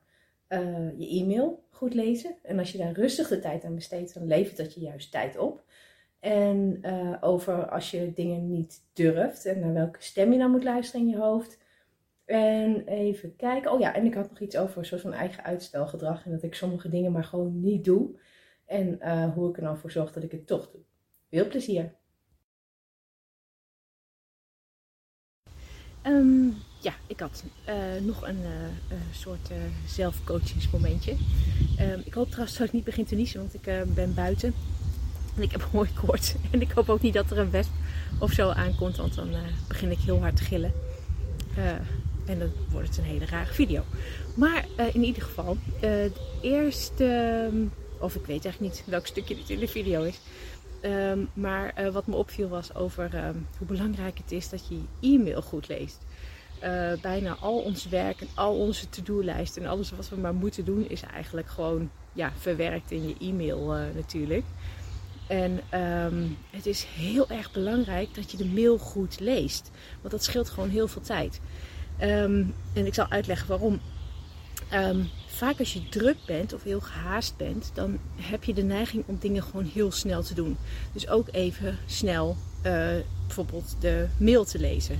uh, 0.50 1.00
je 1.00 1.08
e-mail 1.08 1.66
goed 1.70 1.94
lezen. 1.94 2.36
En 2.44 2.60
als 2.60 2.72
je 2.72 2.78
daar 2.78 2.92
rustig 2.92 3.28
de 3.28 3.40
tijd 3.40 3.64
aan 3.64 3.76
besteedt, 3.76 4.14
dan 4.14 4.28
levert 4.28 4.58
dat 4.58 4.74
je 4.74 4.80
juist 4.80 5.12
tijd 5.12 5.38
op. 5.38 5.64
En 6.20 6.80
uh, 6.82 7.18
over 7.22 7.70
als 7.70 7.92
je 7.92 8.14
dingen 8.14 8.50
niet 8.50 8.84
durft 8.94 9.46
en 9.46 9.60
naar 9.60 9.74
welke 9.74 10.04
stem 10.04 10.32
je 10.32 10.38
dan 10.38 10.52
moet 10.52 10.64
luisteren 10.64 11.02
in 11.02 11.12
je 11.12 11.18
hoofd. 11.18 11.64
En 12.26 12.88
even 12.88 13.36
kijken. 13.36 13.72
Oh 13.72 13.80
ja, 13.80 13.96
en 13.96 14.06
ik 14.06 14.14
had 14.14 14.30
nog 14.30 14.40
iets 14.40 14.58
over 14.58 14.86
zo'n 14.86 15.14
eigen 15.14 15.44
uitstelgedrag. 15.44 16.26
En 16.26 16.32
dat 16.32 16.44
ik 16.44 16.56
sommige 16.56 16.90
dingen 16.90 17.12
maar 17.12 17.24
gewoon 17.24 17.60
niet 17.62 17.86
doe. 17.86 18.20
En 18.66 19.00
uh, 19.02 19.34
hoe 19.34 19.50
ik 19.50 19.58
er 19.58 19.64
dan 19.64 19.78
voor 19.78 19.92
zorg 19.92 20.12
dat 20.12 20.24
ik 20.24 20.32
het 20.32 20.48
toch 20.48 20.72
doe. 20.72 20.82
Veel 21.30 21.48
plezier! 21.48 21.94
Um, 26.08 26.56
ja, 26.82 26.94
ik 27.08 27.20
had 27.20 27.44
uh, 27.70 27.76
nog 28.02 28.28
een 28.28 28.40
uh, 28.42 28.98
soort 29.12 29.52
uh, 29.52 29.58
zelfcoachingsmomentje. 29.88 31.12
Um, 31.80 32.02
ik 32.06 32.14
hoop 32.14 32.28
trouwens 32.28 32.58
dat 32.58 32.68
ik 32.68 32.74
niet 32.74 32.84
begin 32.84 33.06
te 33.06 33.16
niezen, 33.16 33.40
want 33.40 33.54
ik 33.54 33.94
ben 33.96 34.14
buiten. 34.14 34.54
En 35.36 35.42
ik 35.42 35.52
heb 35.52 35.70
mooi 35.74 35.90
koorts. 35.94 36.36
En 36.52 36.62
ik 36.62 36.72
hoop 36.72 36.90
ook 36.90 37.02
niet 37.02 37.14
dat 37.14 37.32
er 37.32 37.38
een 37.38 37.52
wesp 37.52 37.72
of 38.20 38.32
zo 38.32 38.50
aankomt, 38.50 38.98
want 38.98 39.16
dan 39.16 39.30
begin 39.68 39.92
ik 39.92 40.00
heel 40.00 40.20
hard 40.20 40.36
te 40.36 40.44
gillen. 40.44 40.72
En 42.26 42.40
dan 42.40 42.52
wordt 42.70 42.88
het 42.88 42.98
een 42.98 43.04
hele 43.04 43.26
rare 43.26 43.54
video. 43.54 43.84
Maar 44.36 44.66
in 44.94 45.04
ieder 45.04 45.22
geval, 45.22 45.58
het 45.80 46.20
eerste, 46.42 47.50
of 48.00 48.16
ik 48.16 48.26
weet 48.26 48.46
eigenlijk 48.46 48.74
niet 48.74 48.84
welk 48.86 49.08
stukje 49.08 49.36
dit 49.36 49.50
in 49.50 49.60
de 49.60 49.68
video 49.68 50.04
is. 50.04 50.20
Um, 50.82 51.30
maar 51.34 51.74
uh, 51.80 51.90
wat 51.90 52.08
me 52.08 52.16
opviel 52.16 52.48
was 52.48 52.76
over 52.76 53.26
um, 53.26 53.48
hoe 53.58 53.68
belangrijk 53.68 54.18
het 54.18 54.32
is 54.32 54.50
dat 54.50 54.68
je 54.68 54.76
je 54.76 55.16
e-mail 55.16 55.42
goed 55.42 55.68
leest. 55.68 55.98
Bijna 57.02 57.36
al 57.40 57.60
ons 57.60 57.90
werk 57.90 58.22
en 58.22 58.28
al 58.34 58.56
onze 58.56 58.90
to-do-lijst 58.90 59.58
en 59.58 59.66
alles 59.66 59.92
wat 59.92 60.10
we 60.10 60.16
maar 60.16 60.34
moeten 60.34 60.66
doen, 60.66 60.90
is 60.90 61.02
eigenlijk 61.02 61.50
gewoon 61.50 61.90
ja, 62.14 62.32
verwerkt 62.38 62.92
in 62.92 63.08
je 63.08 63.16
e-mail 63.20 63.68
natuurlijk. 63.96 64.46
En 65.28 65.62
het 66.50 66.66
is 66.66 66.84
heel 66.84 67.30
erg 67.30 67.52
belangrijk 67.52 68.16
dat 68.16 68.32
je 68.32 68.38
de 68.38 68.46
mail 68.46 68.78
goed 68.78 69.20
leest. 69.20 69.72
Want 70.00 70.12
dat 70.12 70.24
scheelt 70.24 70.50
gewoon 70.50 70.70
heel 70.70 70.88
veel 70.88 71.02
tijd. 71.02 71.40
En 71.98 72.54
ik 72.86 72.94
zal 72.94 73.10
uitleggen 73.10 73.48
waarom. 73.48 73.80
Um, 74.74 75.10
vaak 75.26 75.60
als 75.60 75.74
je 75.74 75.90
druk 75.90 76.18
bent 76.26 76.54
of 76.54 76.64
heel 76.64 76.80
gehaast 76.80 77.38
bent, 77.38 77.72
dan 77.74 77.98
heb 78.16 78.44
je 78.44 78.54
de 78.54 78.64
neiging 78.64 79.04
om 79.08 79.18
dingen 79.20 79.44
gewoon 79.44 79.70
heel 79.74 79.92
snel 79.92 80.24
te 80.24 80.34
doen. 80.34 80.58
Dus 80.92 81.08
ook 81.08 81.28
even 81.32 81.78
snel 81.86 82.38
uh, 82.66 82.88
bijvoorbeeld 83.26 83.76
de 83.80 84.08
mail 84.18 84.46
te 84.46 84.60
lezen. 84.60 85.00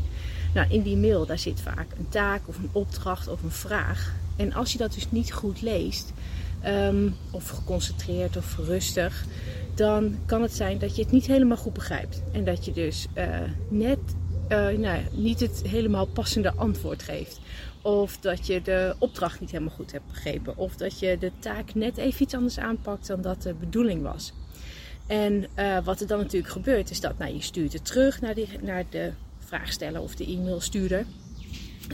Nou, 0.54 0.70
in 0.70 0.82
die 0.82 0.98
mail 0.98 1.26
daar 1.26 1.40
zit 1.40 1.62
vaak 1.62 1.88
een 1.98 2.10
taak 2.10 2.42
of 2.46 2.58
een 2.58 2.70
opdracht 2.72 3.28
of 3.28 3.44
een 3.44 3.52
vraag. 3.52 4.14
En 4.36 4.54
als 4.54 4.72
je 4.72 4.78
dat 4.78 4.94
dus 4.94 5.12
niet 5.12 5.34
goed 5.34 5.62
leest, 5.62 6.14
ehm, 6.62 7.10
of 7.32 7.50
geconcentreerd 7.50 8.38
of 8.38 8.58
rustig, 8.58 9.26
dan 9.74 10.18
kan 10.26 10.42
het 10.42 10.54
zijn 10.54 10.78
dat 10.78 10.96
je 10.96 11.02
het 11.02 11.12
niet 11.12 11.26
helemaal 11.26 11.58
goed 11.58 11.74
begrijpt. 11.74 12.22
En 12.32 12.44
dat 12.46 12.66
je 12.66 12.72
dus 12.72 13.08
uh, 13.18 13.26
net 13.70 14.00
uh, 14.50 14.78
nou, 14.78 15.02
niet 15.12 15.40
het 15.40 15.62
helemaal 15.68 16.06
passende 16.06 16.54
antwoord 16.54 17.04
geeft. 17.04 17.40
Of 17.82 18.18
dat 18.18 18.48
je 18.48 18.62
de 18.62 18.96
opdracht 19.00 19.40
niet 19.40 19.52
helemaal 19.52 19.76
goed 19.76 19.92
hebt 19.92 20.08
begrepen. 20.08 20.58
Of 20.58 20.76
dat 20.76 21.00
je 21.00 21.18
de 21.20 21.32
taak 21.40 21.74
net 21.74 21.98
even 21.98 22.22
iets 22.24 22.34
anders 22.34 22.60
aanpakt 22.60 23.08
dan 23.08 23.22
dat 23.22 23.42
de 23.42 23.54
bedoeling 23.54 24.02
was. 24.02 24.34
En 25.08 25.46
uh, 25.60 25.78
wat 25.84 26.02
er 26.02 26.08
dan 26.08 26.18
natuurlijk 26.20 26.52
gebeurt, 26.52 26.90
is 26.90 27.00
dat 27.00 27.18
nou, 27.18 27.34
je 27.34 27.42
stuurt 27.42 27.74
het 27.74 27.86
terug 27.86 28.22
naar, 28.22 28.36
naar 28.62 28.84
de 28.90 29.12
vraagsteller 29.40 30.02
of 30.02 30.16
de 30.16 30.32
e-mailstuurder. 30.32 31.06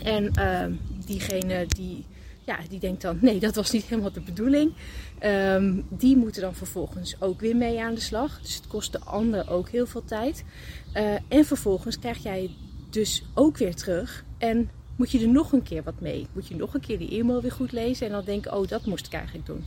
En 0.03 0.31
uh, 0.39 0.65
diegene 1.05 1.65
die, 1.67 2.05
ja, 2.51 2.67
die 2.69 2.79
denkt 2.79 3.01
dan, 3.01 3.17
nee, 3.21 3.39
dat 3.39 3.55
was 3.55 3.71
niet 3.71 3.83
helemaal 3.83 4.11
de 4.11 4.21
bedoeling. 4.21 4.73
Um, 5.23 5.85
die 5.89 6.17
moeten 6.17 6.41
dan 6.41 6.55
vervolgens 6.55 7.21
ook 7.21 7.39
weer 7.39 7.55
mee 7.55 7.81
aan 7.81 7.93
de 7.93 8.01
slag. 8.01 8.41
Dus 8.41 8.55
het 8.55 8.67
kost 8.67 8.91
de 8.91 8.99
ander 8.99 9.49
ook 9.49 9.69
heel 9.69 9.85
veel 9.85 10.05
tijd. 10.05 10.43
Uh, 10.93 11.13
en 11.27 11.45
vervolgens 11.45 11.99
krijg 11.99 12.23
jij 12.23 12.55
dus 12.89 13.23
ook 13.33 13.57
weer 13.57 13.75
terug. 13.75 14.23
En 14.37 14.69
moet 14.95 15.11
je 15.11 15.19
er 15.19 15.27
nog 15.27 15.51
een 15.51 15.63
keer 15.63 15.83
wat 15.83 15.99
mee. 15.99 16.27
Moet 16.33 16.47
je 16.47 16.55
nog 16.55 16.73
een 16.73 16.81
keer 16.81 16.97
die 16.97 17.19
e-mail 17.19 17.41
weer 17.41 17.51
goed 17.51 17.71
lezen. 17.71 18.05
En 18.05 18.11
dan 18.11 18.25
denken, 18.25 18.53
oh, 18.53 18.67
dat 18.67 18.85
moest 18.85 19.05
ik 19.05 19.13
eigenlijk 19.13 19.45
doen. 19.45 19.65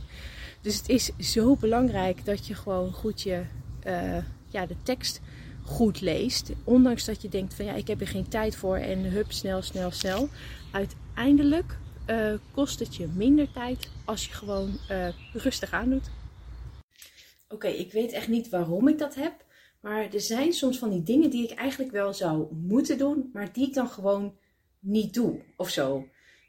Dus 0.61 0.77
het 0.77 0.89
is 0.89 1.11
zo 1.19 1.55
belangrijk 1.55 2.25
dat 2.25 2.47
je 2.47 2.53
gewoon 2.53 2.91
goed 2.93 3.21
je, 3.21 3.41
uh, 3.87 4.17
ja, 4.47 4.65
de 4.65 4.75
tekst 4.83 5.21
goed 5.63 6.01
leest. 6.01 6.51
Ondanks 6.63 7.05
dat 7.05 7.21
je 7.21 7.29
denkt 7.29 7.53
van 7.53 7.65
ja, 7.65 7.73
ik 7.73 7.87
heb 7.87 8.01
er 8.01 8.07
geen 8.07 8.27
tijd 8.27 8.55
voor 8.55 8.77
en 8.77 8.99
hup, 8.99 9.31
snel, 9.31 9.61
snel, 9.61 9.91
snel. 9.91 10.29
Uiteindelijk 10.71 11.77
uh, 12.09 12.33
kost 12.51 12.79
het 12.79 12.95
je 12.95 13.07
minder 13.13 13.51
tijd 13.51 13.89
als 14.05 14.25
je 14.25 14.33
gewoon 14.33 14.77
uh, 14.91 15.07
rustig 15.33 15.71
aandoet. 15.71 16.09
Oké, 17.45 17.55
okay, 17.55 17.71
ik 17.71 17.91
weet 17.91 18.11
echt 18.11 18.27
niet 18.27 18.49
waarom 18.49 18.87
ik 18.87 18.97
dat 18.97 19.15
heb. 19.15 19.43
Maar 19.81 20.13
er 20.13 20.21
zijn 20.21 20.53
soms 20.53 20.77
van 20.77 20.89
die 20.89 21.03
dingen 21.03 21.29
die 21.29 21.43
ik 21.43 21.57
eigenlijk 21.57 21.91
wel 21.91 22.13
zou 22.13 22.55
moeten 22.55 22.97
doen, 22.97 23.29
maar 23.33 23.53
die 23.53 23.67
ik 23.67 23.73
dan 23.73 23.89
gewoon 23.89 24.37
niet 24.79 25.13
doe 25.13 25.41
of 25.57 25.69
zo. 25.69 26.07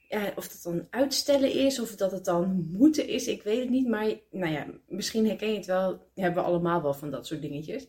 Ja, 0.09 0.33
of 0.37 0.49
dat 0.49 0.63
dan 0.63 0.87
uitstellen 0.91 1.53
is, 1.53 1.81
of 1.81 1.97
dat 1.97 2.13
het 2.13 2.25
dan 2.25 2.69
moeten 2.73 3.09
is, 3.09 3.27
ik 3.27 3.43
weet 3.43 3.61
het 3.61 3.71
niet. 3.71 3.89
Maar 3.89 4.13
nou 4.31 4.53
ja, 4.53 4.67
misschien 4.89 5.27
herken 5.27 5.51
je 5.51 5.57
het 5.57 5.67
wel. 5.67 6.09
Hebben 6.15 6.43
we 6.43 6.49
allemaal 6.49 6.83
wel 6.83 6.95
van 6.95 7.11
dat 7.11 7.27
soort 7.27 7.43
dingetjes. 7.43 7.89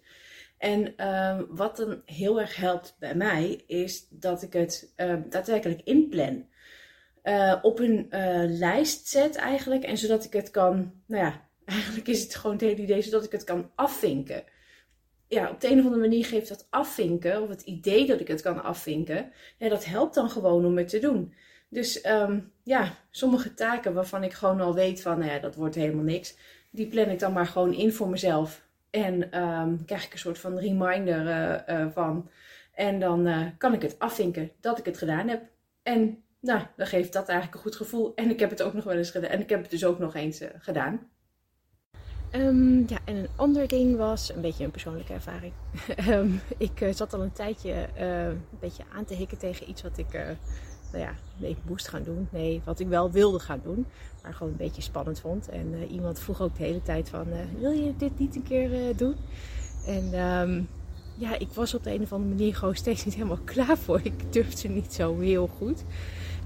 En 0.57 0.93
uh, 0.97 1.41
wat 1.49 1.77
dan 1.77 2.01
heel 2.05 2.39
erg 2.39 2.55
helpt 2.55 2.95
bij 2.99 3.15
mij, 3.15 3.63
is 3.67 4.07
dat 4.09 4.41
ik 4.41 4.53
het 4.53 4.93
uh, 4.97 5.15
daadwerkelijk 5.29 5.81
inplan. 5.83 6.45
Uh, 7.27 7.55
op 7.61 7.79
een 7.79 8.07
uh, 8.09 8.57
lijst 8.59 9.07
zet 9.07 9.35
eigenlijk. 9.35 9.83
En 9.83 9.97
zodat 9.97 10.23
ik 10.23 10.33
het 10.33 10.51
kan, 10.51 10.93
nou 11.05 11.23
ja, 11.23 11.41
eigenlijk 11.65 12.07
is 12.07 12.23
het 12.23 12.35
gewoon 12.35 12.55
het 12.55 12.65
hele 12.65 12.81
idee 12.81 13.01
zodat 13.01 13.23
ik 13.23 13.31
het 13.31 13.43
kan 13.43 13.71
afvinken. 13.75 14.43
Ja, 15.27 15.49
op 15.49 15.61
de 15.61 15.67
een 15.67 15.79
of 15.79 15.83
andere 15.83 16.01
manier 16.01 16.25
geeft 16.25 16.49
dat 16.49 16.67
afvinken, 16.69 17.41
of 17.41 17.49
het 17.49 17.61
idee 17.61 18.05
dat 18.05 18.19
ik 18.19 18.27
het 18.27 18.41
kan 18.41 18.63
afvinken, 18.63 19.31
ja, 19.57 19.69
dat 19.69 19.85
helpt 19.85 20.15
dan 20.15 20.29
gewoon 20.29 20.65
om 20.65 20.77
het 20.77 20.89
te 20.89 20.99
doen. 20.99 21.33
Dus 21.69 22.05
um, 22.05 22.51
ja, 22.63 22.93
sommige 23.09 23.53
taken 23.53 23.93
waarvan 23.93 24.23
ik 24.23 24.33
gewoon 24.33 24.61
al 24.61 24.73
weet 24.73 25.01
van, 25.01 25.19
nou 25.19 25.31
ja, 25.31 25.39
dat 25.39 25.55
wordt 25.55 25.75
helemaal 25.75 26.03
niks, 26.03 26.37
die 26.71 26.87
plan 26.87 27.09
ik 27.09 27.19
dan 27.19 27.33
maar 27.33 27.47
gewoon 27.47 27.73
in 27.73 27.93
voor 27.93 28.09
mezelf. 28.09 28.65
En 28.89 29.43
um, 29.43 29.85
krijg 29.85 30.05
ik 30.05 30.13
een 30.13 30.19
soort 30.19 30.39
van 30.39 30.57
reminder 30.57 31.25
uh, 31.69 31.87
van. 31.93 32.29
En 32.73 32.99
dan 32.99 33.53
kan 33.57 33.73
ik 33.73 33.81
het 33.81 33.99
afvinken 33.99 34.51
dat 34.59 34.77
ik 34.77 34.85
het 34.85 34.97
gedaan 34.97 35.27
heb. 35.27 35.41
En 35.83 36.23
nou, 36.47 36.61
dan 36.75 36.87
geeft 36.87 37.13
dat 37.13 37.27
eigenlijk 37.27 37.57
een 37.57 37.63
goed 37.63 37.75
gevoel. 37.75 38.11
En 38.15 38.29
ik 38.29 38.39
heb 38.39 38.49
het 38.49 38.61
ook 38.61 38.73
nog 38.73 38.83
wel 38.83 38.95
eens 38.95 39.11
gedaan. 39.11 39.29
En 39.29 39.39
ik 39.39 39.49
heb 39.49 39.61
het 39.61 39.71
dus 39.71 39.85
ook 39.85 39.99
nog 39.99 40.15
eens 40.15 40.41
gedaan. 40.57 40.99
Um, 42.31 42.85
ja, 42.87 42.97
en 43.05 43.15
een 43.15 43.29
ander 43.35 43.67
ding 43.67 43.97
was 43.97 44.33
een 44.33 44.41
beetje 44.41 44.63
een 44.63 44.71
persoonlijke 44.71 45.13
ervaring. 45.13 45.53
um, 46.09 46.41
ik 46.57 46.89
zat 46.91 47.13
al 47.13 47.21
een 47.21 47.31
tijdje 47.31 47.87
een 47.95 48.41
beetje 48.59 48.83
aan 48.93 49.05
te 49.05 49.13
hikken 49.13 49.37
tegen 49.37 49.69
iets 49.69 49.81
wat 49.81 49.97
ik 49.97 50.13
nou 50.91 51.03
ja, 51.03 51.47
ik 51.47 51.57
moest 51.65 51.87
gaan 51.87 52.03
doen. 52.03 52.27
Nee, 52.31 52.61
wat 52.63 52.79
ik 52.79 52.87
wel 52.87 53.11
wilde 53.11 53.39
gaan 53.39 53.61
doen. 53.63 53.85
Maar 54.23 54.33
gewoon 54.33 54.51
een 54.51 54.57
beetje 54.57 54.81
spannend 54.81 55.19
vond. 55.19 55.49
En 55.49 55.73
uh, 55.73 55.91
iemand 55.91 56.19
vroeg 56.19 56.41
ook 56.41 56.57
de 56.57 56.63
hele 56.63 56.81
tijd 56.81 57.09
van, 57.09 57.27
uh, 57.27 57.35
wil 57.59 57.71
je 57.71 57.93
dit 57.97 58.19
niet 58.19 58.35
een 58.35 58.43
keer 58.43 58.71
uh, 58.71 58.97
doen? 58.97 59.15
En 59.85 60.19
um, 60.19 60.69
ja, 61.17 61.39
ik 61.39 61.49
was 61.53 61.73
op 61.73 61.83
de 61.83 61.93
een 61.93 62.01
of 62.01 62.13
andere 62.13 62.35
manier 62.35 62.55
gewoon 62.55 62.75
steeds 62.75 63.05
niet 63.05 63.13
helemaal 63.13 63.39
klaar 63.53 63.77
voor. 63.77 63.99
Ik 64.03 64.33
durfde 64.33 64.67
niet 64.67 64.93
zo 64.93 65.19
heel 65.19 65.47
goed. 65.47 65.83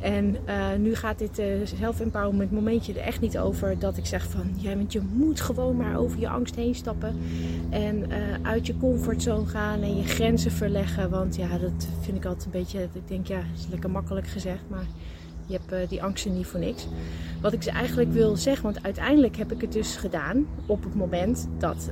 En 0.02 0.38
uh, 0.48 0.66
nu 0.80 0.96
gaat 0.96 1.20
dit 1.20 1.40
uh, 1.40 1.46
self-empowerment 1.64 2.52
momentje 2.52 2.94
er 2.94 3.00
echt 3.00 3.22
niet 3.22 3.38
over 3.38 3.80
dat 3.80 3.98
ik 3.98 4.06
zeg 4.06 4.30
van 4.30 4.54
ja, 4.58 4.76
want 4.76 4.92
je 4.92 5.02
moet 5.14 5.42
gewoon 5.42 5.76
maar 5.76 5.98
over 5.98 6.20
je 6.20 6.30
angst 6.30 6.56
heen 6.56 6.76
stappen 6.76 7.16
en 7.70 7.96
uh, 7.96 8.16
uit 8.42 8.68
je 8.68 8.78
comfortzone 8.78 9.46
gaan 9.46 9.82
en 9.82 9.98
je 9.98 10.04
grenzen 10.04 10.52
verleggen. 10.52 11.10
Want 11.10 11.36
ja, 11.36 11.58
dat 11.58 11.88
vind 12.02 12.18
ik 12.18 12.26
altijd 12.26 12.46
een 12.46 12.52
beetje, 12.52 12.82
ik 12.82 13.08
denk 13.08 13.28
ja, 13.28 13.40
is 13.56 13.68
lekker 13.70 13.90
makkelijk 13.90 14.28
gezegd, 14.28 14.62
maar 14.68 14.86
je 15.46 15.60
hebt 15.62 15.90
die 15.90 16.04
angsten 16.04 16.34
niet 16.34 16.46
voor 16.46 16.60
niks. 16.60 16.88
Wat 17.42 17.54
ik 17.54 17.64
ze 17.64 17.72
eigenlijk 17.72 18.12
wil 18.12 18.36
zeggen, 18.36 18.64
want 18.64 18.84
uiteindelijk 18.84 19.38
heb 19.38 19.52
ik 19.52 19.62
het 19.62 19.72
dus 19.72 19.96
gedaan 19.96 20.46
op 20.66 20.84
het 20.84 20.96
moment 20.96 21.48
dat 21.58 21.92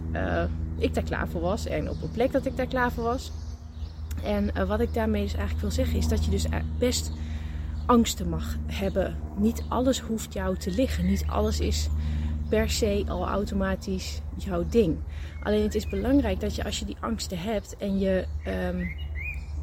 ik 0.78 0.94
daar 0.94 1.04
klaar 1.04 1.28
voor 1.28 1.42
was 1.42 1.66
en 1.66 1.90
op 1.90 2.02
een 2.02 2.12
plek 2.12 2.32
dat 2.32 2.46
ik 2.46 2.58
daar 2.58 2.68
klaar 2.68 2.92
voor 2.92 3.04
was. 3.04 3.32
En 4.24 4.68
wat 4.68 4.80
ik 4.80 4.94
daarmee 4.94 5.24
dus 5.24 5.34
eigenlijk 5.34 5.62
wil 5.62 5.72
zeggen 5.72 5.98
is 5.98 6.08
dat 6.08 6.26
je 6.26 6.32
dus 6.32 6.46
best 6.78 7.12
angsten 7.90 8.30
mag 8.30 8.58
hebben. 8.66 9.18
Niet 9.38 9.64
alles 9.68 10.00
hoeft 10.00 10.34
jou 10.34 10.58
te 10.58 10.72
liggen. 10.72 11.06
Niet 11.06 11.26
alles 11.28 11.60
is 11.60 11.90
per 12.50 12.70
se 12.70 13.04
al 13.08 13.28
automatisch 13.28 14.22
jouw 14.38 14.66
ding. 14.70 14.98
Alleen 15.44 15.64
het 15.64 15.76
is 15.76 15.88
belangrijk 15.88 16.40
dat 16.40 16.56
je 16.56 16.64
als 16.64 16.80
je 16.80 16.86
die 16.86 16.98
angsten 17.00 17.40
hebt 17.40 17.78
en 17.78 18.00
je 18.00 18.26
um, 18.48 18.92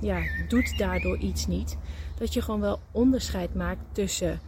ja, 0.00 0.22
doet 0.48 0.78
daardoor 0.78 1.18
iets 1.18 1.46
niet, 1.46 1.76
dat 2.18 2.32
je 2.32 2.42
gewoon 2.42 2.60
wel 2.60 2.80
onderscheid 2.90 3.54
maakt 3.54 3.80
tussen. 3.92 4.40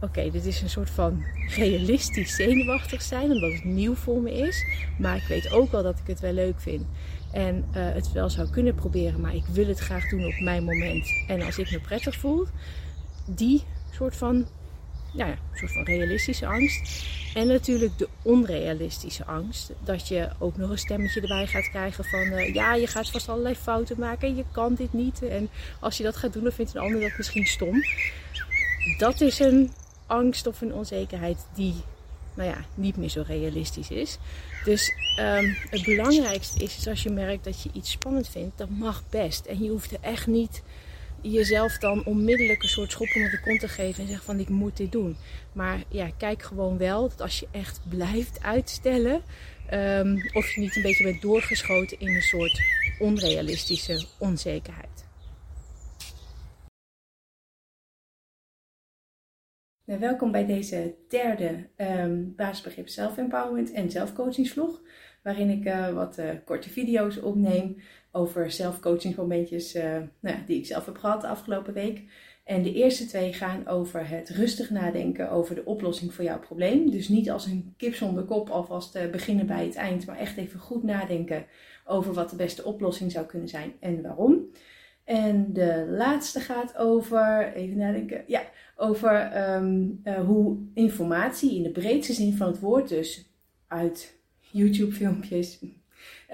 Oké, 0.00 0.30
dit 0.30 0.44
is 0.44 0.62
een 0.62 0.70
soort 0.70 0.90
van 0.90 1.24
realistisch 1.56 2.36
zenuwachtig 2.36 3.02
zijn, 3.02 3.30
omdat 3.30 3.52
het 3.52 3.64
nieuw 3.64 3.94
voor 3.94 4.20
me 4.20 4.32
is. 4.32 4.64
Maar 4.98 5.16
ik 5.16 5.26
weet 5.28 5.52
ook 5.52 5.70
wel 5.70 5.82
dat 5.82 5.98
ik 5.98 6.06
het 6.06 6.20
wel 6.20 6.32
leuk 6.32 6.60
vind. 6.60 6.86
En 7.32 7.56
uh, 7.56 7.62
het 7.74 8.12
wel 8.12 8.30
zou 8.30 8.50
kunnen 8.50 8.74
proberen, 8.74 9.20
maar 9.20 9.34
ik 9.34 9.46
wil 9.46 9.66
het 9.66 9.78
graag 9.78 10.08
doen 10.08 10.24
op 10.24 10.40
mijn 10.40 10.64
moment. 10.64 11.06
En 11.26 11.42
als 11.42 11.58
ik 11.58 11.70
me 11.70 11.80
prettig 11.80 12.16
voel, 12.16 12.46
die 13.26 13.62
soort 13.92 14.16
van, 14.16 14.46
ja, 15.12 15.34
soort 15.54 15.72
van 15.72 15.84
realistische 15.84 16.46
angst. 16.46 17.04
En 17.34 17.46
natuurlijk 17.46 17.98
de 17.98 18.08
onrealistische 18.22 19.24
angst. 19.24 19.72
Dat 19.84 20.08
je 20.08 20.28
ook 20.38 20.56
nog 20.56 20.70
een 20.70 20.78
stemmetje 20.78 21.20
erbij 21.20 21.46
gaat 21.46 21.68
krijgen 21.68 22.04
van 22.04 22.20
uh, 22.20 22.54
ja, 22.54 22.74
je 22.74 22.86
gaat 22.86 23.10
vast 23.10 23.28
allerlei 23.28 23.54
fouten 23.54 23.98
maken 23.98 24.28
en 24.28 24.36
je 24.36 24.44
kan 24.52 24.74
dit 24.74 24.92
niet. 24.92 25.22
En 25.22 25.48
als 25.80 25.96
je 25.96 26.02
dat 26.02 26.16
gaat 26.16 26.32
doen, 26.32 26.42
dan 26.42 26.52
vindt 26.52 26.74
een 26.74 26.80
ander 26.80 27.00
dat 27.00 27.16
misschien 27.16 27.46
stom. 27.46 27.82
Dat 28.98 29.20
is 29.20 29.38
een 29.38 29.72
angst 30.06 30.46
of 30.46 30.60
een 30.60 30.74
onzekerheid 30.74 31.46
die 31.54 31.74
nou 32.36 32.48
ja, 32.48 32.64
niet 32.74 32.96
meer 32.96 33.08
zo 33.08 33.24
realistisch 33.26 33.90
is. 33.90 34.18
Dus 34.64 34.92
um, 35.20 35.56
het 35.70 35.84
belangrijkste 35.84 36.62
is, 36.62 36.76
is 36.76 36.86
als 36.86 37.02
je 37.02 37.10
merkt 37.10 37.44
dat 37.44 37.62
je 37.62 37.70
iets 37.72 37.90
spannend 37.90 38.28
vindt, 38.28 38.58
dat 38.58 38.68
mag 38.68 39.02
best. 39.10 39.46
En 39.46 39.62
je 39.62 39.70
hoeft 39.70 39.92
er 39.92 39.98
echt 40.00 40.26
niet 40.26 40.62
jezelf 41.30 41.78
dan 41.78 42.04
onmiddellijk 42.04 42.62
een 42.62 42.68
soort 42.68 42.90
schop 42.90 43.08
onder 43.14 43.30
de 43.30 43.40
kont 43.40 43.60
te 43.60 43.68
geven 43.68 44.00
en 44.00 44.08
zeggen 44.08 44.26
van 44.26 44.40
ik 44.40 44.48
moet 44.48 44.76
dit 44.76 44.92
doen. 44.92 45.16
Maar 45.52 45.82
ja, 45.88 46.10
kijk 46.18 46.42
gewoon 46.42 46.78
wel 46.78 47.08
dat 47.08 47.20
als 47.20 47.40
je 47.40 47.48
echt 47.50 47.80
blijft 47.88 48.42
uitstellen, 48.42 49.22
um, 49.72 50.30
of 50.32 50.50
je 50.50 50.60
niet 50.60 50.76
een 50.76 50.82
beetje 50.82 51.04
bent 51.04 51.22
doorgeschoten 51.22 52.00
in 52.00 52.14
een 52.14 52.22
soort 52.22 52.60
onrealistische 52.98 54.06
onzekerheid. 54.18 55.04
Nou, 59.84 60.00
welkom 60.00 60.30
bij 60.30 60.46
deze 60.46 60.94
derde 61.08 61.68
um, 61.76 62.34
basisbegrip 62.36 62.88
self-empowerment 62.88 63.72
en 63.72 63.90
zelfcoachingsvlog. 63.90 64.80
Waarin 65.22 65.50
ik 65.50 65.64
uh, 65.64 65.92
wat 65.92 66.18
uh, 66.18 66.30
korte 66.44 66.70
video's 66.70 67.16
opneem 67.16 67.76
over 68.16 68.50
zelfcoachingsmomentjes 68.50 69.74
uh, 69.74 69.96
nou, 70.20 70.36
die 70.46 70.58
ik 70.58 70.66
zelf 70.66 70.86
heb 70.86 70.96
gehad 70.96 71.20
de 71.20 71.26
afgelopen 71.26 71.72
week. 71.72 72.02
En 72.44 72.62
de 72.62 72.72
eerste 72.72 73.06
twee 73.06 73.32
gaan 73.32 73.66
over 73.66 74.08
het 74.08 74.28
rustig 74.28 74.70
nadenken 74.70 75.30
over 75.30 75.54
de 75.54 75.64
oplossing 75.64 76.14
voor 76.14 76.24
jouw 76.24 76.38
probleem. 76.38 76.90
Dus 76.90 77.08
niet 77.08 77.30
als 77.30 77.46
een 77.46 77.74
kip 77.76 77.94
zonder 77.94 78.24
kop 78.24 78.50
alvast 78.50 79.10
beginnen 79.10 79.46
bij 79.46 79.64
het 79.64 79.74
eind, 79.74 80.06
maar 80.06 80.18
echt 80.18 80.36
even 80.36 80.60
goed 80.60 80.82
nadenken 80.82 81.46
over 81.84 82.12
wat 82.12 82.30
de 82.30 82.36
beste 82.36 82.64
oplossing 82.64 83.12
zou 83.12 83.26
kunnen 83.26 83.48
zijn 83.48 83.72
en 83.80 84.02
waarom. 84.02 84.50
En 85.04 85.52
de 85.52 85.86
laatste 85.88 86.40
gaat 86.40 86.76
over, 86.76 87.52
even 87.54 87.76
nadenken, 87.76 88.24
ja, 88.26 88.42
over 88.76 89.42
um, 89.54 90.00
uh, 90.04 90.14
hoe 90.14 90.58
informatie 90.74 91.56
in 91.56 91.62
de 91.62 91.70
breedste 91.70 92.12
zin 92.12 92.36
van 92.36 92.46
het 92.46 92.60
woord, 92.60 92.88
dus 92.88 93.30
uit 93.66 94.18
YouTube-filmpjes, 94.40 95.64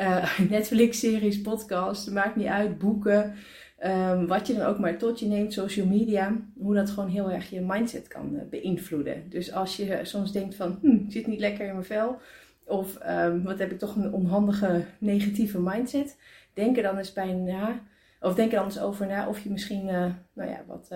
uh, 0.01 0.39
Netflix-series, 0.51 1.41
podcasts, 1.41 2.09
maakt 2.09 2.37
niet 2.37 2.47
uit, 2.47 2.79
boeken, 2.79 3.35
Ehm, 3.83 4.27
wat 4.27 4.47
je 4.47 4.55
dan 4.55 4.67
ook 4.67 4.79
maar 4.79 4.99
tot 4.99 5.21
je 5.21 5.27
neemt, 5.27 5.53
social 5.53 5.87
media, 5.87 6.37
hoe 6.59 6.75
dat 6.75 6.91
gewoon 6.91 7.09
heel 7.09 7.31
erg 7.31 7.51
je 7.51 7.61
mindset 7.61 8.09
kan 8.09 8.35
uh, 8.35 8.41
beïnvloeden. 8.51 9.25
Dus 9.29 9.53
als 9.53 9.77
je 9.77 10.01
soms 10.03 10.33
denkt 10.33 10.55
van, 10.55 10.79
hm, 10.81 11.11
zit 11.11 11.27
niet 11.27 11.41
lekker 11.41 11.67
in 11.67 11.73
mijn 11.73 11.85
vel, 11.85 12.19
of 12.65 12.99
um, 13.09 13.43
wat 13.43 13.59
heb 13.59 13.73
ik 13.73 13.79
toch 13.79 13.97
een 13.97 14.13
onhandige 14.13 14.85
negatieve 14.99 15.61
mindset, 15.61 16.19
denk 16.53 16.77
er 16.77 16.83
dan 16.83 16.99
eens 16.99 17.13
bij 17.13 17.33
na, 17.33 17.81
of 18.21 18.35
denk 18.35 18.51
er 18.51 18.57
dan 18.57 18.65
eens 18.65 18.81
over 18.81 19.07
na 19.07 19.29
of 19.29 19.39
je 19.39 19.51
misschien, 19.51 19.87
uh, 19.87 20.07
nou 20.33 20.51
ja, 20.51 20.65
wat 20.67 20.89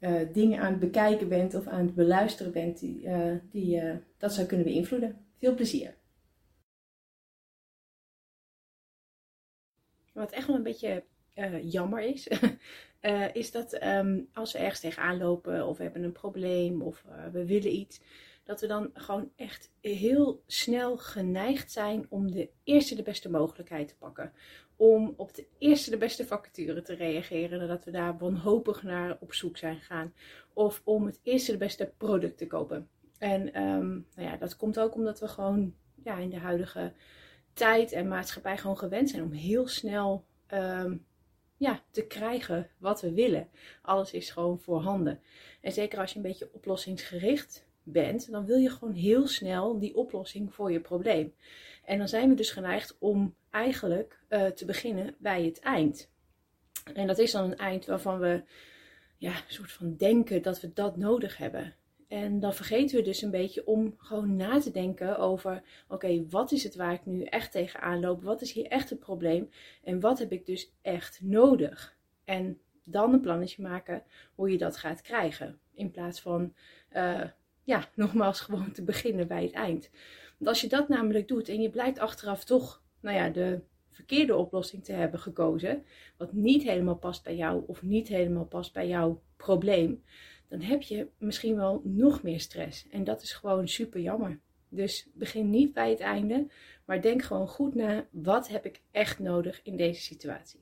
uh, 0.00 0.18
dingen 0.32 0.60
aan 0.60 0.70
het 0.70 0.80
bekijken 0.80 1.28
bent 1.28 1.54
of 1.54 1.66
aan 1.66 1.84
het 1.84 1.94
beluisteren 1.94 2.52
bent 2.52 2.78
die, 2.80 3.08
die 3.50 3.82
dat 4.18 4.34
zou 4.34 4.46
kunnen 4.46 4.66
beïnvloeden. 4.66 5.16
Veel 5.38 5.54
plezier! 5.54 5.99
Wat 10.20 10.32
echt 10.32 10.46
wel 10.46 10.56
een 10.56 10.62
beetje 10.62 11.04
uh, 11.34 11.72
jammer 11.72 12.00
is, 12.02 12.28
uh, 13.00 13.34
is 13.42 13.50
dat 13.50 13.82
um, 13.82 14.28
als 14.32 14.52
we 14.52 14.58
ergens 14.58 14.80
tegenaan 14.80 15.18
lopen 15.18 15.66
of 15.66 15.76
we 15.76 15.82
hebben 15.82 16.02
een 16.02 16.12
probleem 16.12 16.82
of 16.82 17.04
uh, 17.08 17.26
we 17.32 17.46
willen 17.46 17.74
iets, 17.74 18.00
dat 18.44 18.60
we 18.60 18.66
dan 18.66 18.90
gewoon 18.94 19.30
echt 19.36 19.72
heel 19.80 20.42
snel 20.46 20.96
geneigd 20.96 21.72
zijn 21.72 22.06
om 22.08 22.30
de 22.30 22.50
eerste 22.64 22.94
de 22.94 23.02
beste 23.02 23.30
mogelijkheid 23.30 23.88
te 23.88 23.96
pakken. 23.96 24.32
Om 24.76 25.14
op 25.16 25.34
de 25.34 25.46
eerste 25.58 25.90
de 25.90 25.96
beste 25.96 26.26
vacature 26.26 26.82
te 26.82 26.94
reageren, 26.94 27.68
dat 27.68 27.84
we 27.84 27.90
daar 27.90 28.18
wanhopig 28.18 28.82
naar 28.82 29.16
op 29.20 29.32
zoek 29.32 29.56
zijn 29.56 29.76
gegaan. 29.76 30.14
Of 30.52 30.82
om 30.84 31.06
het 31.06 31.20
eerste 31.22 31.52
de 31.52 31.58
beste 31.58 31.92
product 31.96 32.38
te 32.38 32.46
kopen. 32.46 32.88
En 33.18 33.62
um, 33.62 34.06
nou 34.14 34.28
ja, 34.28 34.36
dat 34.36 34.56
komt 34.56 34.78
ook 34.78 34.94
omdat 34.94 35.20
we 35.20 35.28
gewoon 35.28 35.74
ja, 36.04 36.16
in 36.16 36.30
de 36.30 36.38
huidige 36.38 36.92
tijd 37.60 37.92
en 37.92 38.08
maatschappij 38.08 38.58
gewoon 38.58 38.78
gewend 38.78 39.10
zijn 39.10 39.22
om 39.22 39.32
heel 39.32 39.68
snel 39.68 40.24
um, 40.54 41.06
ja, 41.56 41.82
te 41.90 42.06
krijgen 42.06 42.70
wat 42.78 43.00
we 43.00 43.12
willen. 43.12 43.48
Alles 43.82 44.12
is 44.12 44.30
gewoon 44.30 44.60
voorhanden. 44.60 45.20
En 45.60 45.72
zeker 45.72 45.98
als 45.98 46.10
je 46.10 46.16
een 46.16 46.22
beetje 46.22 46.50
oplossingsgericht 46.52 47.66
bent, 47.82 48.30
dan 48.30 48.46
wil 48.46 48.56
je 48.56 48.70
gewoon 48.70 48.94
heel 48.94 49.26
snel 49.26 49.78
die 49.78 49.94
oplossing 49.94 50.54
voor 50.54 50.72
je 50.72 50.80
probleem. 50.80 51.34
En 51.84 51.98
dan 51.98 52.08
zijn 52.08 52.28
we 52.28 52.34
dus 52.34 52.50
geneigd 52.50 52.96
om 52.98 53.34
eigenlijk 53.50 54.20
uh, 54.28 54.46
te 54.46 54.64
beginnen 54.64 55.14
bij 55.18 55.44
het 55.44 55.60
eind. 55.60 56.10
En 56.94 57.06
dat 57.06 57.18
is 57.18 57.32
dan 57.32 57.44
een 57.44 57.58
eind 57.58 57.86
waarvan 57.86 58.18
we 58.18 58.42
ja, 59.16 59.32
een 59.32 59.54
soort 59.54 59.72
van 59.72 59.96
denken 59.96 60.42
dat 60.42 60.60
we 60.60 60.72
dat 60.72 60.96
nodig 60.96 61.36
hebben. 61.36 61.74
En 62.10 62.40
dan 62.40 62.54
vergeten 62.54 62.96
we 62.96 63.02
dus 63.02 63.22
een 63.22 63.30
beetje 63.30 63.66
om 63.66 63.94
gewoon 63.98 64.36
na 64.36 64.60
te 64.60 64.70
denken 64.70 65.18
over: 65.18 65.62
oké, 65.88 66.26
wat 66.28 66.52
is 66.52 66.64
het 66.64 66.74
waar 66.74 66.92
ik 66.92 67.06
nu 67.06 67.22
echt 67.22 67.52
tegenaan 67.52 68.00
loop? 68.00 68.22
Wat 68.22 68.40
is 68.40 68.52
hier 68.52 68.66
echt 68.66 68.90
het 68.90 68.98
probleem? 68.98 69.50
En 69.82 70.00
wat 70.00 70.18
heb 70.18 70.32
ik 70.32 70.46
dus 70.46 70.72
echt 70.82 71.20
nodig? 71.22 71.96
En 72.24 72.60
dan 72.84 73.12
een 73.12 73.20
plannetje 73.20 73.62
maken 73.62 74.02
hoe 74.34 74.50
je 74.50 74.58
dat 74.58 74.76
gaat 74.76 75.02
krijgen. 75.02 75.58
In 75.74 75.90
plaats 75.90 76.20
van, 76.20 76.54
uh, 76.92 77.24
ja, 77.64 77.88
nogmaals 77.94 78.40
gewoon 78.40 78.72
te 78.72 78.82
beginnen 78.82 79.26
bij 79.26 79.42
het 79.42 79.52
eind. 79.52 79.90
Want 80.38 80.50
als 80.50 80.60
je 80.60 80.68
dat 80.68 80.88
namelijk 80.88 81.28
doet 81.28 81.48
en 81.48 81.62
je 81.62 81.70
blijkt 81.70 81.98
achteraf 81.98 82.44
toch, 82.44 82.82
nou 83.00 83.16
ja, 83.16 83.28
de 83.28 83.60
verkeerde 83.90 84.36
oplossing 84.36 84.84
te 84.84 84.92
hebben 84.92 85.20
gekozen, 85.20 85.84
wat 86.16 86.32
niet 86.32 86.62
helemaal 86.62 86.96
past 86.96 87.24
bij 87.24 87.36
jou 87.36 87.62
of 87.66 87.82
niet 87.82 88.08
helemaal 88.08 88.46
past 88.46 88.72
bij 88.72 88.88
jouw 88.88 89.22
probleem, 89.36 90.02
dan 90.50 90.60
heb 90.60 90.82
je 90.82 91.08
misschien 91.18 91.56
wel 91.56 91.80
nog 91.84 92.22
meer 92.22 92.40
stress. 92.40 92.88
En 92.88 93.04
dat 93.04 93.22
is 93.22 93.32
gewoon 93.32 93.68
super 93.68 94.00
jammer. 94.00 94.40
Dus 94.68 95.08
begin 95.14 95.50
niet 95.50 95.72
bij 95.72 95.90
het 95.90 96.00
einde, 96.00 96.50
maar 96.84 97.02
denk 97.02 97.22
gewoon 97.22 97.48
goed 97.48 97.74
na: 97.74 98.06
wat 98.10 98.48
heb 98.48 98.66
ik 98.66 98.80
echt 98.90 99.18
nodig 99.18 99.60
in 99.62 99.76
deze 99.76 100.00
situatie? 100.00 100.60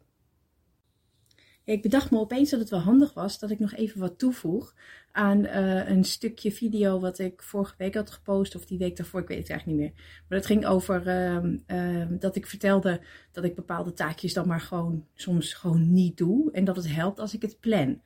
ik 1.73 1.83
bedacht 1.83 2.11
me 2.11 2.19
opeens 2.19 2.51
dat 2.51 2.61
het 2.61 2.71
wel 2.71 2.81
handig 2.81 3.15
was 3.15 3.39
dat 3.39 3.51
ik 3.51 3.59
nog 3.59 3.75
even 3.75 4.01
wat 4.01 4.19
toevoeg 4.19 4.75
aan 5.13 5.45
uh, 5.45 5.89
een 5.89 6.05
stukje 6.05 6.53
video 6.53 7.01
wat 7.01 7.19
ik 7.19 7.43
vorige 7.43 7.75
week 7.79 7.95
had 7.95 8.11
gepost, 8.11 8.55
of 8.55 8.67
die 8.67 8.79
week 8.79 8.97
daarvoor, 8.97 9.21
ik 9.21 9.29
weet 9.29 9.39
het 9.39 9.51
eigenlijk 9.51 9.81
niet 9.81 9.89
meer. 9.89 10.05
Maar 10.29 10.39
het 10.39 10.47
ging 10.47 10.67
over 10.67 11.07
uh, 11.07 12.01
uh, 12.01 12.07
dat 12.19 12.37
ik 12.37 12.47
vertelde 12.47 13.01
dat 13.33 13.45
ik 13.45 13.55
bepaalde 13.55 13.93
taakjes 13.93 14.33
dan 14.33 14.47
maar 14.47 14.61
gewoon 14.61 15.07
soms 15.15 15.55
gewoon 15.55 15.93
niet 15.93 16.17
doe. 16.17 16.53
En 16.53 16.65
dat 16.65 16.77
het 16.77 16.93
helpt 16.93 17.19
als 17.19 17.35
ik 17.35 17.43
het 17.43 17.61
plan. 17.61 18.03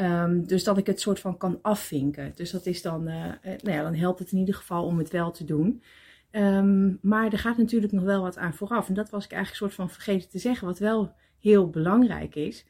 Um, 0.00 0.46
dus 0.46 0.64
dat 0.64 0.78
ik 0.78 0.86
het 0.86 1.00
soort 1.00 1.20
van 1.20 1.36
kan 1.36 1.58
afvinken. 1.62 2.32
Dus 2.34 2.50
dat 2.50 2.66
is 2.66 2.82
dan, 2.82 3.08
uh, 3.08 3.24
nou 3.42 3.76
ja, 3.76 3.82
dan 3.82 3.94
helpt 3.94 4.18
het 4.18 4.32
in 4.32 4.38
ieder 4.38 4.54
geval 4.54 4.84
om 4.84 4.98
het 4.98 5.10
wel 5.10 5.30
te 5.30 5.44
doen. 5.44 5.82
Um, 6.30 6.98
maar 7.02 7.32
er 7.32 7.38
gaat 7.38 7.56
natuurlijk 7.56 7.92
nog 7.92 8.04
wel 8.04 8.22
wat 8.22 8.38
aan 8.38 8.54
vooraf. 8.54 8.88
En 8.88 8.94
dat 8.94 9.10
was 9.10 9.24
ik 9.24 9.32
eigenlijk 9.32 9.62
soort 9.62 9.74
van 9.74 9.90
vergeten 9.90 10.30
te 10.30 10.38
zeggen, 10.38 10.66
wat 10.66 10.78
wel 10.78 11.14
heel 11.40 11.70
belangrijk 11.70 12.34
is. 12.34 12.64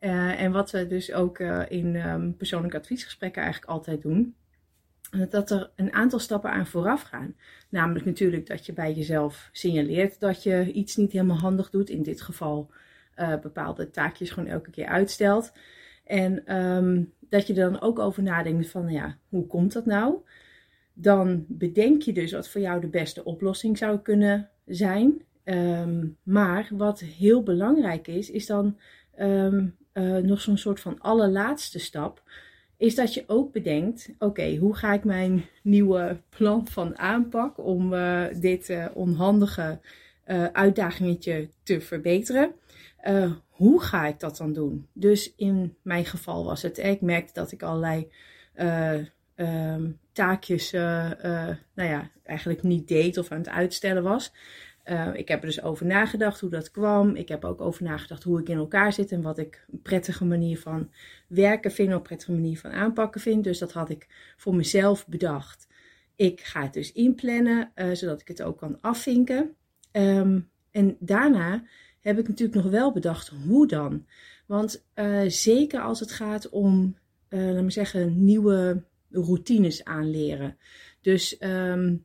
Uh, 0.00 0.40
en 0.40 0.52
wat 0.52 0.70
we 0.70 0.86
dus 0.86 1.12
ook 1.12 1.38
in 1.68 1.96
um, 1.96 2.36
persoonlijke 2.36 2.78
adviesgesprekken 2.78 3.42
eigenlijk 3.42 3.72
altijd 3.72 4.02
doen. 4.02 4.34
Dat 5.30 5.50
er 5.50 5.70
een 5.76 5.92
aantal 5.92 6.18
stappen 6.18 6.50
aan 6.50 6.66
vooraf 6.66 7.02
gaan. 7.02 7.34
Namelijk 7.68 8.04
natuurlijk 8.04 8.46
dat 8.46 8.66
je 8.66 8.72
bij 8.72 8.92
jezelf 8.92 9.48
signaleert 9.52 10.20
dat 10.20 10.42
je 10.42 10.72
iets 10.72 10.96
niet 10.96 11.12
helemaal 11.12 11.38
handig 11.38 11.70
doet. 11.70 11.90
In 11.90 12.02
dit 12.02 12.20
geval 12.22 12.70
bepaalde 13.42 13.90
taakjes 13.90 14.30
gewoon 14.30 14.48
elke 14.48 14.70
keer 14.70 14.86
uitstelt. 14.86 15.52
En 16.08 16.56
um, 16.56 17.12
dat 17.28 17.46
je 17.46 17.54
er 17.54 17.70
dan 17.70 17.80
ook 17.80 17.98
over 17.98 18.22
nadenkt 18.22 18.68
van, 18.68 18.88
ja, 18.88 19.16
hoe 19.28 19.46
komt 19.46 19.72
dat 19.72 19.86
nou? 19.86 20.14
Dan 20.92 21.44
bedenk 21.48 22.02
je 22.02 22.12
dus 22.12 22.32
wat 22.32 22.48
voor 22.48 22.60
jou 22.60 22.80
de 22.80 22.86
beste 22.86 23.24
oplossing 23.24 23.78
zou 23.78 23.98
kunnen 23.98 24.48
zijn. 24.66 25.22
Um, 25.44 26.16
maar 26.22 26.68
wat 26.70 27.00
heel 27.00 27.42
belangrijk 27.42 28.06
is, 28.06 28.30
is 28.30 28.46
dan 28.46 28.78
um, 29.20 29.76
uh, 29.94 30.16
nog 30.16 30.40
zo'n 30.40 30.56
soort 30.56 30.80
van 30.80 31.00
allerlaatste 31.00 31.78
stap. 31.78 32.22
Is 32.76 32.94
dat 32.94 33.14
je 33.14 33.24
ook 33.26 33.52
bedenkt, 33.52 34.14
oké, 34.18 34.56
hoe 34.56 34.76
ga 34.76 34.92
ik 34.92 35.04
mijn 35.04 35.44
nieuwe 35.62 36.20
plan 36.28 36.68
van 36.68 36.98
aanpak 36.98 37.58
om 37.58 37.92
uh, 37.92 38.24
dit 38.40 38.68
uh, 38.68 38.86
onhandige 38.94 39.78
uitdagingetje 40.52 41.48
te 41.62 41.80
verbeteren? 41.80 42.52
Uh, 43.06 43.32
hoe 43.48 43.82
ga 43.82 44.06
ik 44.06 44.20
dat 44.20 44.36
dan 44.36 44.52
doen? 44.52 44.88
Dus 44.92 45.34
in 45.36 45.76
mijn 45.82 46.04
geval 46.04 46.44
was 46.44 46.62
het, 46.62 46.78
ik 46.78 47.00
merkte 47.00 47.32
dat 47.32 47.52
ik 47.52 47.62
allerlei 47.62 48.12
uh, 48.56 48.98
uh, 49.36 49.84
taakjes, 50.12 50.70
nou 50.70 51.56
ja, 51.74 52.10
eigenlijk 52.24 52.62
niet 52.62 52.88
deed 52.88 53.18
of 53.18 53.30
aan 53.30 53.38
het 53.38 53.48
uitstellen 53.48 54.02
was. 54.02 54.32
ik 55.12 55.28
heb 55.28 55.40
er 55.40 55.46
dus 55.46 55.62
over 55.62 55.86
nagedacht 55.86 56.40
hoe 56.40 56.50
dat 56.50 56.70
kwam. 56.70 57.14
Ik 57.14 57.28
heb 57.28 57.44
ook 57.44 57.60
over 57.60 57.82
nagedacht 57.82 58.22
hoe 58.22 58.40
ik 58.40 58.48
in 58.48 58.56
elkaar 58.56 58.92
zit 58.92 59.12
en 59.12 59.22
wat 59.22 59.38
ik 59.38 59.64
een 59.72 59.82
prettige 59.82 60.24
manier 60.24 60.58
van 60.58 60.90
werken 61.26 61.72
vind, 61.72 61.92
een 61.92 62.02
prettige 62.02 62.32
manier 62.32 62.58
van 62.58 62.70
aanpakken 62.70 63.20
vind. 63.20 63.44
Dus 63.44 63.58
dat 63.58 63.72
had 63.72 63.90
ik 63.90 64.06
voor 64.36 64.54
mezelf 64.54 65.06
bedacht. 65.06 65.66
Ik 66.16 66.40
ga 66.40 66.62
het 66.62 66.72
dus 66.72 66.92
inplannen, 66.92 67.72
zodat 67.92 68.20
ik 68.20 68.28
het 68.28 68.42
ook 68.42 68.58
kan 68.58 68.80
afvinken. 68.80 69.54
Um, 69.92 70.50
en 70.70 70.96
daarna 70.98 71.62
heb 72.00 72.18
ik 72.18 72.28
natuurlijk 72.28 72.62
nog 72.62 72.72
wel 72.72 72.92
bedacht 72.92 73.32
hoe 73.46 73.66
dan. 73.66 74.06
Want 74.46 74.84
uh, 74.94 75.20
zeker 75.26 75.80
als 75.80 76.00
het 76.00 76.12
gaat 76.12 76.48
om, 76.48 76.96
uh, 77.28 77.40
laten 77.40 77.64
we 77.64 77.70
zeggen, 77.70 78.24
nieuwe 78.24 78.82
routines 79.10 79.84
aanleren. 79.84 80.56
Dus 81.00 81.36
um, 81.40 82.04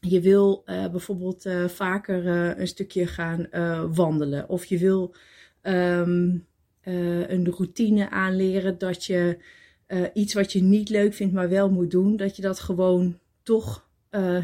je 0.00 0.20
wil 0.20 0.62
uh, 0.66 0.88
bijvoorbeeld 0.88 1.46
vaker 1.66 2.26
een 2.60 2.68
stukje 2.68 3.06
gaan 3.06 3.48
wandelen. 3.94 4.48
Of 4.48 4.64
je 4.64 4.78
wil 4.78 5.14
um, 5.62 6.46
een 6.82 7.50
routine 7.50 8.10
aanleren 8.10 8.78
dat 8.78 9.04
je 9.04 9.38
iets 10.14 10.34
wat 10.34 10.52
je 10.52 10.62
niet 10.62 10.88
leuk 10.88 11.14
vindt, 11.14 11.34
maar 11.34 11.48
wel 11.48 11.70
moet 11.70 11.90
doen, 11.90 12.16
dat 12.16 12.36
je 12.36 12.42
dat 12.42 12.60
gewoon 12.60 13.18
toch 13.42 13.88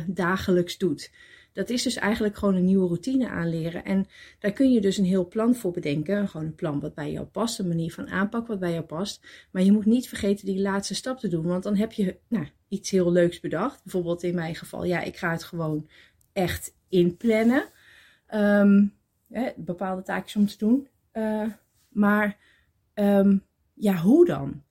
dagelijks 0.06 0.78
doet. 0.78 1.10
Dat 1.56 1.70
is 1.70 1.82
dus 1.82 1.96
eigenlijk 1.96 2.36
gewoon 2.36 2.54
een 2.54 2.64
nieuwe 2.64 2.86
routine 2.86 3.28
aanleren. 3.28 3.84
En 3.84 4.06
daar 4.38 4.52
kun 4.52 4.72
je 4.72 4.80
dus 4.80 4.96
een 4.96 5.04
heel 5.04 5.28
plan 5.28 5.54
voor 5.54 5.72
bedenken. 5.72 6.28
Gewoon 6.28 6.46
een 6.46 6.54
plan 6.54 6.80
wat 6.80 6.94
bij 6.94 7.12
jou 7.12 7.26
past, 7.26 7.58
een 7.58 7.68
manier 7.68 7.92
van 7.92 8.08
aanpak 8.08 8.46
wat 8.46 8.58
bij 8.58 8.72
jou 8.72 8.84
past. 8.84 9.26
Maar 9.50 9.62
je 9.62 9.72
moet 9.72 9.86
niet 9.86 10.08
vergeten 10.08 10.46
die 10.46 10.60
laatste 10.60 10.94
stap 10.94 11.18
te 11.18 11.28
doen, 11.28 11.44
want 11.44 11.62
dan 11.62 11.76
heb 11.76 11.92
je 11.92 12.16
nou, 12.28 12.46
iets 12.68 12.90
heel 12.90 13.12
leuks 13.12 13.40
bedacht. 13.40 13.82
Bijvoorbeeld 13.82 14.22
in 14.22 14.34
mijn 14.34 14.54
geval, 14.54 14.84
ja, 14.84 15.00
ik 15.00 15.16
ga 15.16 15.30
het 15.30 15.44
gewoon 15.44 15.88
echt 16.32 16.74
inplannen. 16.88 17.64
Um, 18.34 18.92
hè, 19.28 19.50
bepaalde 19.56 20.02
taakjes 20.02 20.36
om 20.36 20.46
te 20.46 20.58
doen. 20.58 20.88
Uh, 21.12 21.46
maar 21.88 22.36
um, 22.94 23.42
ja, 23.74 23.96
hoe 23.96 24.26
dan? 24.26 24.62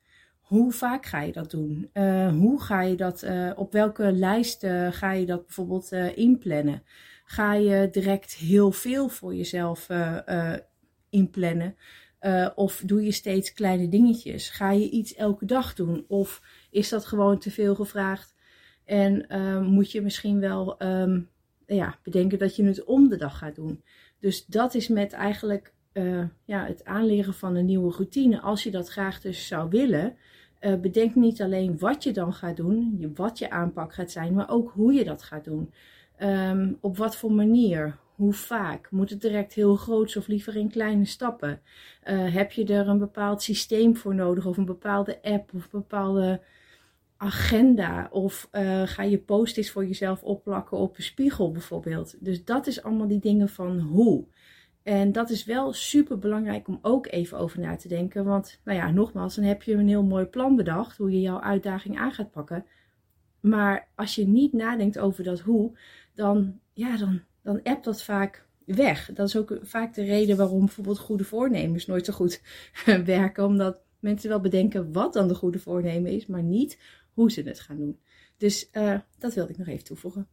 Hoe 0.46 0.72
vaak 0.72 1.06
ga 1.06 1.22
je 1.22 1.32
dat 1.32 1.52
doen? 1.52 1.90
Uh, 1.94 2.30
hoe 2.30 2.62
ga 2.62 2.82
je 2.82 2.96
dat, 2.96 3.24
uh, 3.24 3.52
op 3.56 3.72
welke 3.72 4.12
lijst 4.12 4.64
uh, 4.64 4.92
ga 4.92 5.12
je 5.12 5.26
dat 5.26 5.46
bijvoorbeeld 5.46 5.92
inplannen? 6.16 6.84
Ga 7.26 7.54
je 7.54 7.90
direct 7.92 8.34
heel 8.34 8.72
veel 8.72 9.10
voor 9.10 9.36
jezelf 9.36 9.88
inplannen? 11.10 11.76
of 12.56 12.82
doe 12.86 13.04
je 13.04 13.12
steeds 13.12 13.54
kleine 13.54 13.90
dingetjes? 13.90 14.50
Ga 14.50 14.72
je 14.72 14.90
iets 14.90 15.16
elke 15.16 15.46
dag 15.46 15.74
doen? 15.74 16.06
Of 16.08 16.42
is 16.72 16.90
dat 16.90 17.06
gewoon 17.06 17.40
te 17.40 17.52
veel 17.52 17.76
gevraagd? 17.76 18.36
En 18.86 19.26
moet 19.70 19.92
je 19.92 20.02
misschien 20.02 20.40
wel 20.40 20.84
um, 20.84 21.30
ja, 21.66 22.00
bedenken 22.04 22.40
dat 22.40 22.56
je 22.56 22.64
het 22.64 22.84
om 22.84 23.10
de 23.10 23.18
dag 23.18 23.38
gaat 23.38 23.56
doen? 23.56 23.84
Dus 24.20 24.46
dat 24.46 24.74
is 24.74 24.88
met 24.88 25.14
eigenlijk 25.14 25.74
eh, 25.96 26.24
ja, 26.46 26.66
het 26.66 26.86
aanleren 26.86 27.34
van 27.34 27.56
een 27.56 27.66
nieuwe 27.66 27.92
routine, 27.92 28.42
als 28.42 28.64
je 28.64 28.72
dat 28.72 28.90
graag 28.90 29.22
dus 29.22 29.48
zou 29.48 29.70
willen, 29.70 30.16
uh, 30.62 30.76
bedenk 30.76 31.16
niet 31.16 31.42
alleen 31.42 31.80
wat 31.80 32.04
je 32.04 32.12
dan 32.12 32.34
gaat 32.34 32.58
doen, 32.58 33.12
wat 33.16 33.40
je 33.40 33.50
aanpak 33.50 33.94
gaat 33.94 34.12
zijn, 34.12 34.34
maar 34.34 34.50
ook 34.50 34.72
hoe 34.72 34.94
je 34.94 35.04
dat 35.04 35.24
gaat 35.24 35.44
doen. 35.44 35.74
Ehm, 36.18 36.74
op 36.82 36.98
wat 36.98 37.16
voor 37.16 37.32
manier, 37.32 37.98
hoe 38.16 38.34
vaak? 38.34 38.92
Moet 38.92 39.10
het 39.10 39.22
direct 39.22 39.54
heel 39.54 39.76
groot 39.76 40.18
of 40.18 40.28
liever 40.28 40.56
in 40.56 40.70
kleine 40.70 41.06
stappen? 41.06 41.62
Uh, 42.10 42.34
heb 42.34 42.52
je 42.52 42.66
er 42.66 42.88
een 42.88 42.98
bepaald 42.98 43.42
systeem 43.42 43.96
voor 43.96 44.16
nodig 44.16 44.46
of 44.46 44.58
een 44.58 44.66
bepaalde 44.66 45.22
app 45.22 45.54
of 45.54 45.64
een 45.64 45.80
bepaalde 45.80 46.42
agenda? 47.18 48.08
Of 48.12 48.50
ga 48.86 49.04
je 49.04 49.18
post-its 49.18 49.72
voor 49.72 49.86
jezelf 49.86 50.24
opplakken 50.24 50.78
op 50.78 50.98
een 50.98 51.04
spiegel 51.04 51.52
bijvoorbeeld? 51.52 52.16
Dus 52.20 52.46
dat 52.46 52.68
is 52.68 52.84
allemaal 52.84 53.08
die 53.08 53.20
dingen 53.20 53.50
van 53.50 53.80
hoe. 53.80 54.26
En 54.86 55.12
dat 55.12 55.30
is 55.30 55.46
wel 55.46 55.74
super 55.74 56.20
belangrijk 56.20 56.68
om 56.68 56.80
ook 56.82 57.08
even 57.08 57.38
over 57.38 57.60
na 57.60 57.76
te 57.76 57.88
denken. 57.88 58.26
Want, 58.26 58.60
nou 58.64 58.78
ja, 58.78 58.92
nogmaals, 58.92 59.36
dan 59.36 59.44
heb 59.44 59.64
je 59.64 59.74
een 59.74 59.88
heel 59.88 60.04
mooi 60.04 60.26
plan 60.26 60.56
bedacht 60.56 60.98
hoe 60.98 61.12
je 61.12 61.22
jouw 61.22 61.40
uitdaging 61.42 61.98
aan 61.98 62.12
gaat 62.12 62.32
pakken. 62.32 62.66
Maar 63.40 63.88
als 63.96 64.16
je 64.16 64.28
niet 64.28 64.54
nadenkt 64.54 65.00
over 65.00 65.24
dat 65.24 65.40
hoe, 65.40 65.78
dan, 66.14 66.60
ja, 66.74 66.98
dan, 66.98 67.22
dan 67.42 67.64
appt 67.64 67.86
dat 67.86 68.04
vaak 68.04 68.48
weg. 68.66 69.10
Dat 69.14 69.28
is 69.28 69.38
ook 69.38 69.60
vaak 69.62 69.94
de 69.94 70.04
reden 70.04 70.38
waarom 70.38 70.60
bijvoorbeeld 70.60 71.00
goede 71.00 71.24
voornemens 71.24 71.86
nooit 71.86 72.06
zo 72.06 72.14
goed 72.14 72.42
werken. 73.06 73.46
Omdat 73.46 73.78
mensen 74.00 74.30
wel 74.30 74.40
bedenken 74.40 74.92
wat 74.92 75.14
dan 75.14 75.28
de 75.28 75.36
goede 75.36 75.60
voornemen 75.60 76.12
is, 76.12 76.26
maar 76.26 76.44
niet 76.44 76.80
hoe 77.14 77.32
ze 77.32 77.42
het 77.42 77.60
gaan 77.60 77.78
doen. 77.78 78.00
Dus 78.38 78.70
uh, 78.72 79.00
dat 79.18 79.34
wilde 79.34 79.52
ik 79.52 79.58
nog 79.58 79.68
even 79.68 79.86
toevoegen. 79.86 80.28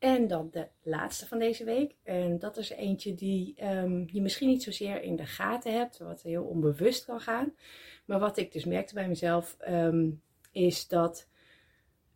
En 0.00 0.28
dan 0.28 0.48
de 0.50 0.68
laatste 0.82 1.26
van 1.26 1.38
deze 1.38 1.64
week. 1.64 1.94
En 2.02 2.38
dat 2.38 2.56
is 2.56 2.70
eentje 2.70 3.14
die 3.14 3.64
um, 3.64 4.08
je 4.12 4.20
misschien 4.20 4.48
niet 4.48 4.62
zozeer 4.62 5.02
in 5.02 5.16
de 5.16 5.26
gaten 5.26 5.78
hebt, 5.78 5.98
wat 5.98 6.22
heel 6.22 6.44
onbewust 6.44 7.04
kan 7.04 7.20
gaan. 7.20 7.54
Maar 8.04 8.18
wat 8.18 8.36
ik 8.36 8.52
dus 8.52 8.64
merkte 8.64 8.94
bij 8.94 9.08
mezelf, 9.08 9.56
um, 9.68 10.22
is 10.52 10.88
dat 10.88 11.28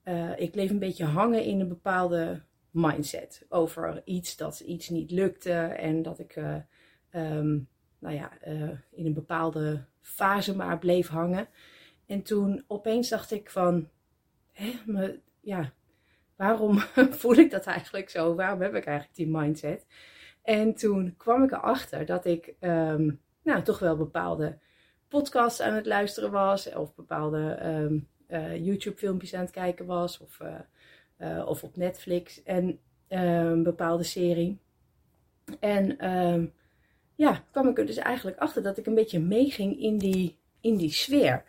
uh, 0.05 0.39
ik 0.39 0.51
bleef 0.51 0.71
een 0.71 0.79
beetje 0.79 1.05
hangen 1.05 1.45
in 1.45 1.61
een 1.61 1.69
bepaalde 1.69 2.43
mindset. 2.71 3.47
Over 3.49 4.03
iets 4.05 4.37
dat 4.37 4.61
iets 4.61 4.89
niet 4.89 5.11
lukte 5.11 5.53
en 5.53 6.03
dat 6.03 6.19
ik 6.19 6.37
uh, 6.37 6.57
um, 7.15 7.69
nou 7.99 8.15
ja, 8.15 8.33
uh, 8.47 8.71
in 8.91 9.07
een 9.07 9.15
bepaalde 9.15 9.85
fase 10.01 10.57
maar 10.57 10.79
bleef 10.79 11.09
hangen. 11.09 11.49
En 12.07 12.23
toen 12.23 12.65
opeens 12.67 13.09
dacht 13.09 13.31
ik 13.31 13.51
van, 13.51 13.89
hè, 14.53 14.73
me, 14.87 15.21
ja, 15.41 15.73
waarom 16.37 16.79
voel 17.21 17.35
ik 17.35 17.51
dat 17.51 17.67
eigenlijk 17.67 18.11
zo? 18.11 18.35
Waarom 18.35 18.61
heb 18.61 18.75
ik 18.75 18.85
eigenlijk 18.85 19.17
die 19.17 19.29
mindset? 19.29 19.87
En 20.43 20.75
toen 20.75 21.15
kwam 21.17 21.43
ik 21.43 21.53
erachter 21.53 22.07
dat 22.07 22.25
ik 22.25 22.55
um, 22.61 23.21
nou, 23.43 23.63
toch 23.63 23.79
wel 23.79 23.97
bepaalde 23.97 24.59
podcasts 25.09 25.61
aan 25.61 25.75
het 25.75 25.87
luisteren 25.87 26.31
was. 26.31 26.75
Of 26.75 26.95
bepaalde 26.95 27.59
um, 27.65 28.09
uh, 28.29 28.65
YouTube 28.65 28.97
filmpjes 28.97 29.35
aan 29.35 29.41
het 29.41 29.51
kijken 29.51 29.87
was. 29.87 30.19
Of, 30.19 30.41
uh, 30.41 30.55
uh, 31.19 31.47
of 31.47 31.63
op 31.63 31.77
Netflix. 31.77 32.43
En 32.43 32.79
een 33.09 33.63
bepaalde 33.63 34.03
serie. 34.03 34.59
En 35.61 35.97
ja, 37.15 37.45
kwam 37.51 37.69
ik 37.69 37.79
er 37.79 37.87
dus 37.87 37.97
eigenlijk 37.97 38.39
achter 38.39 38.63
dat 38.63 38.79
ik 38.79 38.87
een 38.87 38.95
beetje 38.95 39.21
meeging 39.21 39.81
in 39.81 39.99
die, 39.99 40.39
in 40.61 40.77
die 40.77 40.93
sfeer. 40.93 41.45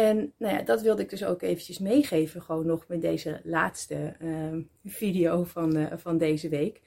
En 0.00 0.32
nou 0.36 0.54
ja, 0.54 0.62
dat 0.62 0.82
wilde 0.82 1.02
ik 1.02 1.10
dus 1.10 1.24
ook 1.24 1.42
eventjes 1.42 1.78
meegeven, 1.78 2.42
gewoon 2.42 2.66
nog 2.66 2.84
met 2.88 3.00
deze 3.00 3.40
laatste 3.44 4.14
uh, 4.22 4.56
video 4.84 5.44
van, 5.44 5.76
uh, 5.76 5.86
van 5.96 6.18
deze 6.18 6.48
week. 6.48 6.80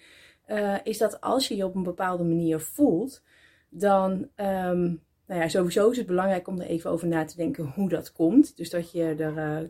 Uh, 0.48 0.76
is 0.84 0.98
dat 0.98 1.22
als 1.22 1.48
je 1.48 1.56
je 1.56 1.66
op 1.66 1.76
een 1.76 1.84
bepaalde 1.84 2.24
manier 2.24 2.60
voelt, 2.60 3.24
dan, 3.70 4.12
um, 4.36 5.02
nou 5.28 5.42
ja, 5.42 5.48
sowieso 5.48 5.90
is 5.90 5.98
het 5.98 6.08
belangrijk 6.08 6.48
om 6.48 6.60
er 6.60 6.68
even 6.68 6.90
over 6.90 7.08
na 7.08 7.26
te 7.26 7.36
denken 7.36 7.66
hoe 7.66 7.90
dat 7.90 8.12
komt. 8.12 8.58
Dus 8.58 8.70
dat 8.70 8.92
je 8.92 9.04
er, 9.04 9.70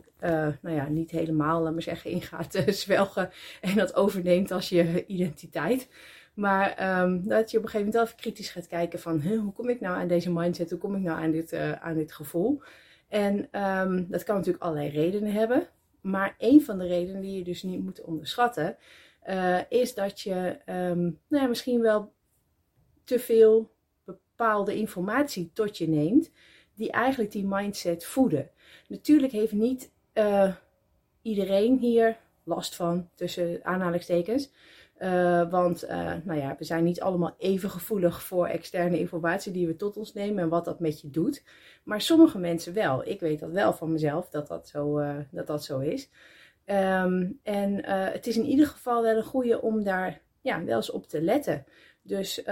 nou 0.60 0.76
ja, 0.76 0.88
niet 0.88 1.10
helemaal, 1.10 1.62
laat 1.62 1.72
maar 1.72 1.82
zeggen, 1.82 2.10
in 2.10 2.22
gaat 2.22 2.62
zwelgen 2.84 3.30
en 3.60 3.74
dat 3.74 3.94
overneemt 3.94 4.50
als 4.50 4.68
je 4.68 5.06
identiteit. 5.06 5.88
Maar 6.34 7.00
um, 7.02 7.28
dat 7.28 7.50
je 7.50 7.58
op 7.58 7.64
een 7.64 7.70
gegeven 7.70 7.78
moment 7.78 7.94
wel 7.94 8.02
even 8.04 8.16
kritisch 8.16 8.50
gaat 8.50 8.66
kijken 8.66 9.00
van, 9.00 9.22
hoe 9.22 9.52
kom 9.52 9.68
ik 9.68 9.80
nou 9.80 9.96
aan 9.96 10.08
deze 10.08 10.32
mindset, 10.32 10.70
hoe 10.70 10.78
kom 10.78 10.94
ik 10.94 11.02
nou 11.02 11.22
aan 11.22 11.30
dit, 11.30 11.52
aan 11.80 11.94
dit 11.94 12.12
gevoel? 12.12 12.62
En 13.14 13.60
um, 13.60 14.06
dat 14.10 14.22
kan 14.22 14.36
natuurlijk 14.36 14.64
allerlei 14.64 14.88
redenen 14.88 15.32
hebben. 15.32 15.68
Maar 16.00 16.34
een 16.38 16.62
van 16.62 16.78
de 16.78 16.86
redenen 16.86 17.20
die 17.20 17.38
je 17.38 17.44
dus 17.44 17.62
niet 17.62 17.82
moet 17.82 18.00
onderschatten, 18.00 18.76
uh, 19.28 19.58
is 19.68 19.94
dat 19.94 20.20
je 20.20 20.58
um, 20.66 21.20
nou 21.28 21.42
ja, 21.42 21.46
misschien 21.46 21.80
wel 21.80 22.12
te 23.04 23.18
veel 23.18 23.70
bepaalde 24.04 24.76
informatie 24.76 25.50
tot 25.52 25.78
je 25.78 25.88
neemt, 25.88 26.30
die 26.74 26.90
eigenlijk 26.90 27.32
die 27.32 27.46
mindset 27.46 28.04
voeden. 28.04 28.50
Natuurlijk 28.88 29.32
heeft 29.32 29.52
niet 29.52 29.92
uh, 30.14 30.54
iedereen 31.22 31.78
hier 31.78 32.18
last 32.44 32.74
van, 32.74 33.08
tussen 33.14 33.64
aanhalingstekens. 33.64 34.50
Uh, 34.98 35.50
want 35.50 35.84
uh, 35.84 36.12
nou 36.24 36.40
ja, 36.40 36.54
we 36.58 36.64
zijn 36.64 36.84
niet 36.84 37.00
allemaal 37.00 37.34
even 37.38 37.70
gevoelig 37.70 38.22
voor 38.22 38.46
externe 38.46 38.98
informatie 38.98 39.52
die 39.52 39.66
we 39.66 39.76
tot 39.76 39.96
ons 39.96 40.12
nemen 40.12 40.42
en 40.42 40.48
wat 40.48 40.64
dat 40.64 40.80
met 40.80 41.00
je 41.00 41.10
doet. 41.10 41.42
Maar 41.84 42.00
sommige 42.00 42.38
mensen 42.38 42.74
wel. 42.74 43.08
Ik 43.08 43.20
weet 43.20 43.40
dat 43.40 43.50
wel 43.50 43.72
van 43.72 43.92
mezelf 43.92 44.28
dat 44.28 44.46
dat 44.46 44.68
zo, 44.68 44.98
uh, 44.98 45.16
dat 45.30 45.46
dat 45.46 45.64
zo 45.64 45.78
is. 45.78 46.10
Um, 46.66 47.40
en 47.42 47.84
het 47.88 48.26
is 48.26 48.36
in 48.36 48.44
ieder 48.44 48.66
geval 48.66 49.02
wel 49.02 49.16
een 49.16 49.24
goede 49.24 49.60
om 49.62 49.82
daar 49.82 50.20
ja, 50.40 50.64
wel 50.64 50.76
eens 50.76 50.90
op 50.90 51.06
te 51.06 51.22
letten. 51.22 51.64
Dus 52.02 52.46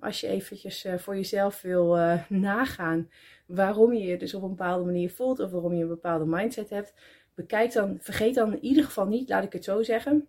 als 0.00 0.20
je 0.20 0.26
eventjes 0.26 0.86
voor 0.96 1.16
jezelf 1.16 1.62
wil 1.62 1.98
nagaan 2.28 3.10
waarom 3.46 3.92
je 3.92 4.04
je 4.04 4.18
dus 4.18 4.34
op 4.34 4.42
een 4.42 4.48
bepaalde 4.48 4.84
manier 4.84 5.10
voelt 5.10 5.40
of 5.40 5.50
waarom 5.50 5.74
je 5.74 5.82
een 5.82 5.88
bepaalde 5.88 6.26
mindset 6.26 6.70
hebt, 6.70 6.94
bekijk 7.34 7.72
dan, 7.72 7.98
vergeet 8.00 8.34
dan 8.34 8.52
in 8.52 8.64
ieder 8.64 8.84
geval 8.84 9.06
niet, 9.06 9.28
laat 9.28 9.44
ik 9.44 9.52
het 9.52 9.64
zo 9.64 9.82
zeggen 9.82 10.28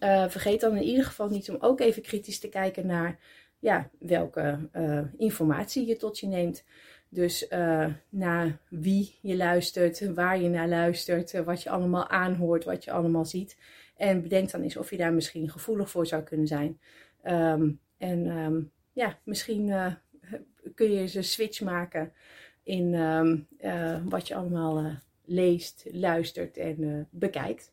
uh, 0.00 0.28
vergeet 0.28 0.60
dan 0.60 0.76
in 0.76 0.82
ieder 0.82 1.04
geval 1.04 1.28
niet 1.28 1.50
om 1.50 1.56
ook 1.60 1.80
even 1.80 2.02
kritisch 2.02 2.38
te 2.38 2.48
kijken 2.48 2.86
naar 2.86 3.18
ja, 3.58 3.90
welke 3.98 4.68
uh, 4.76 5.00
informatie 5.16 5.86
je 5.86 5.96
tot 5.96 6.18
je 6.18 6.26
neemt. 6.26 6.64
Dus 7.08 7.46
uh, 7.50 7.86
naar 8.08 8.58
wie 8.68 9.18
je 9.20 9.36
luistert, 9.36 10.14
waar 10.14 10.40
je 10.40 10.48
naar 10.48 10.68
luistert, 10.68 11.44
wat 11.44 11.62
je 11.62 11.70
allemaal 11.70 12.08
aanhoort, 12.08 12.64
wat 12.64 12.84
je 12.84 12.90
allemaal 12.90 13.24
ziet. 13.24 13.56
En 13.96 14.22
bedenk 14.22 14.50
dan 14.50 14.62
eens 14.62 14.76
of 14.76 14.90
je 14.90 14.96
daar 14.96 15.12
misschien 15.12 15.50
gevoelig 15.50 15.90
voor 15.90 16.06
zou 16.06 16.22
kunnen 16.22 16.46
zijn. 16.46 16.80
Um, 17.24 17.80
en 17.98 18.26
um, 18.26 18.70
ja, 18.92 19.18
misschien 19.24 19.96
kun 20.74 20.92
je 20.92 21.00
eens 21.00 21.14
een 21.14 21.24
switch 21.24 21.60
maken 21.60 22.12
in 22.62 22.94
um, 22.94 23.46
wat 24.08 24.28
je 24.28 24.34
allemaal 24.34 24.98
leest, 25.24 25.86
luistert 25.92 26.56
en 26.56 27.08
bekijkt. 27.10 27.72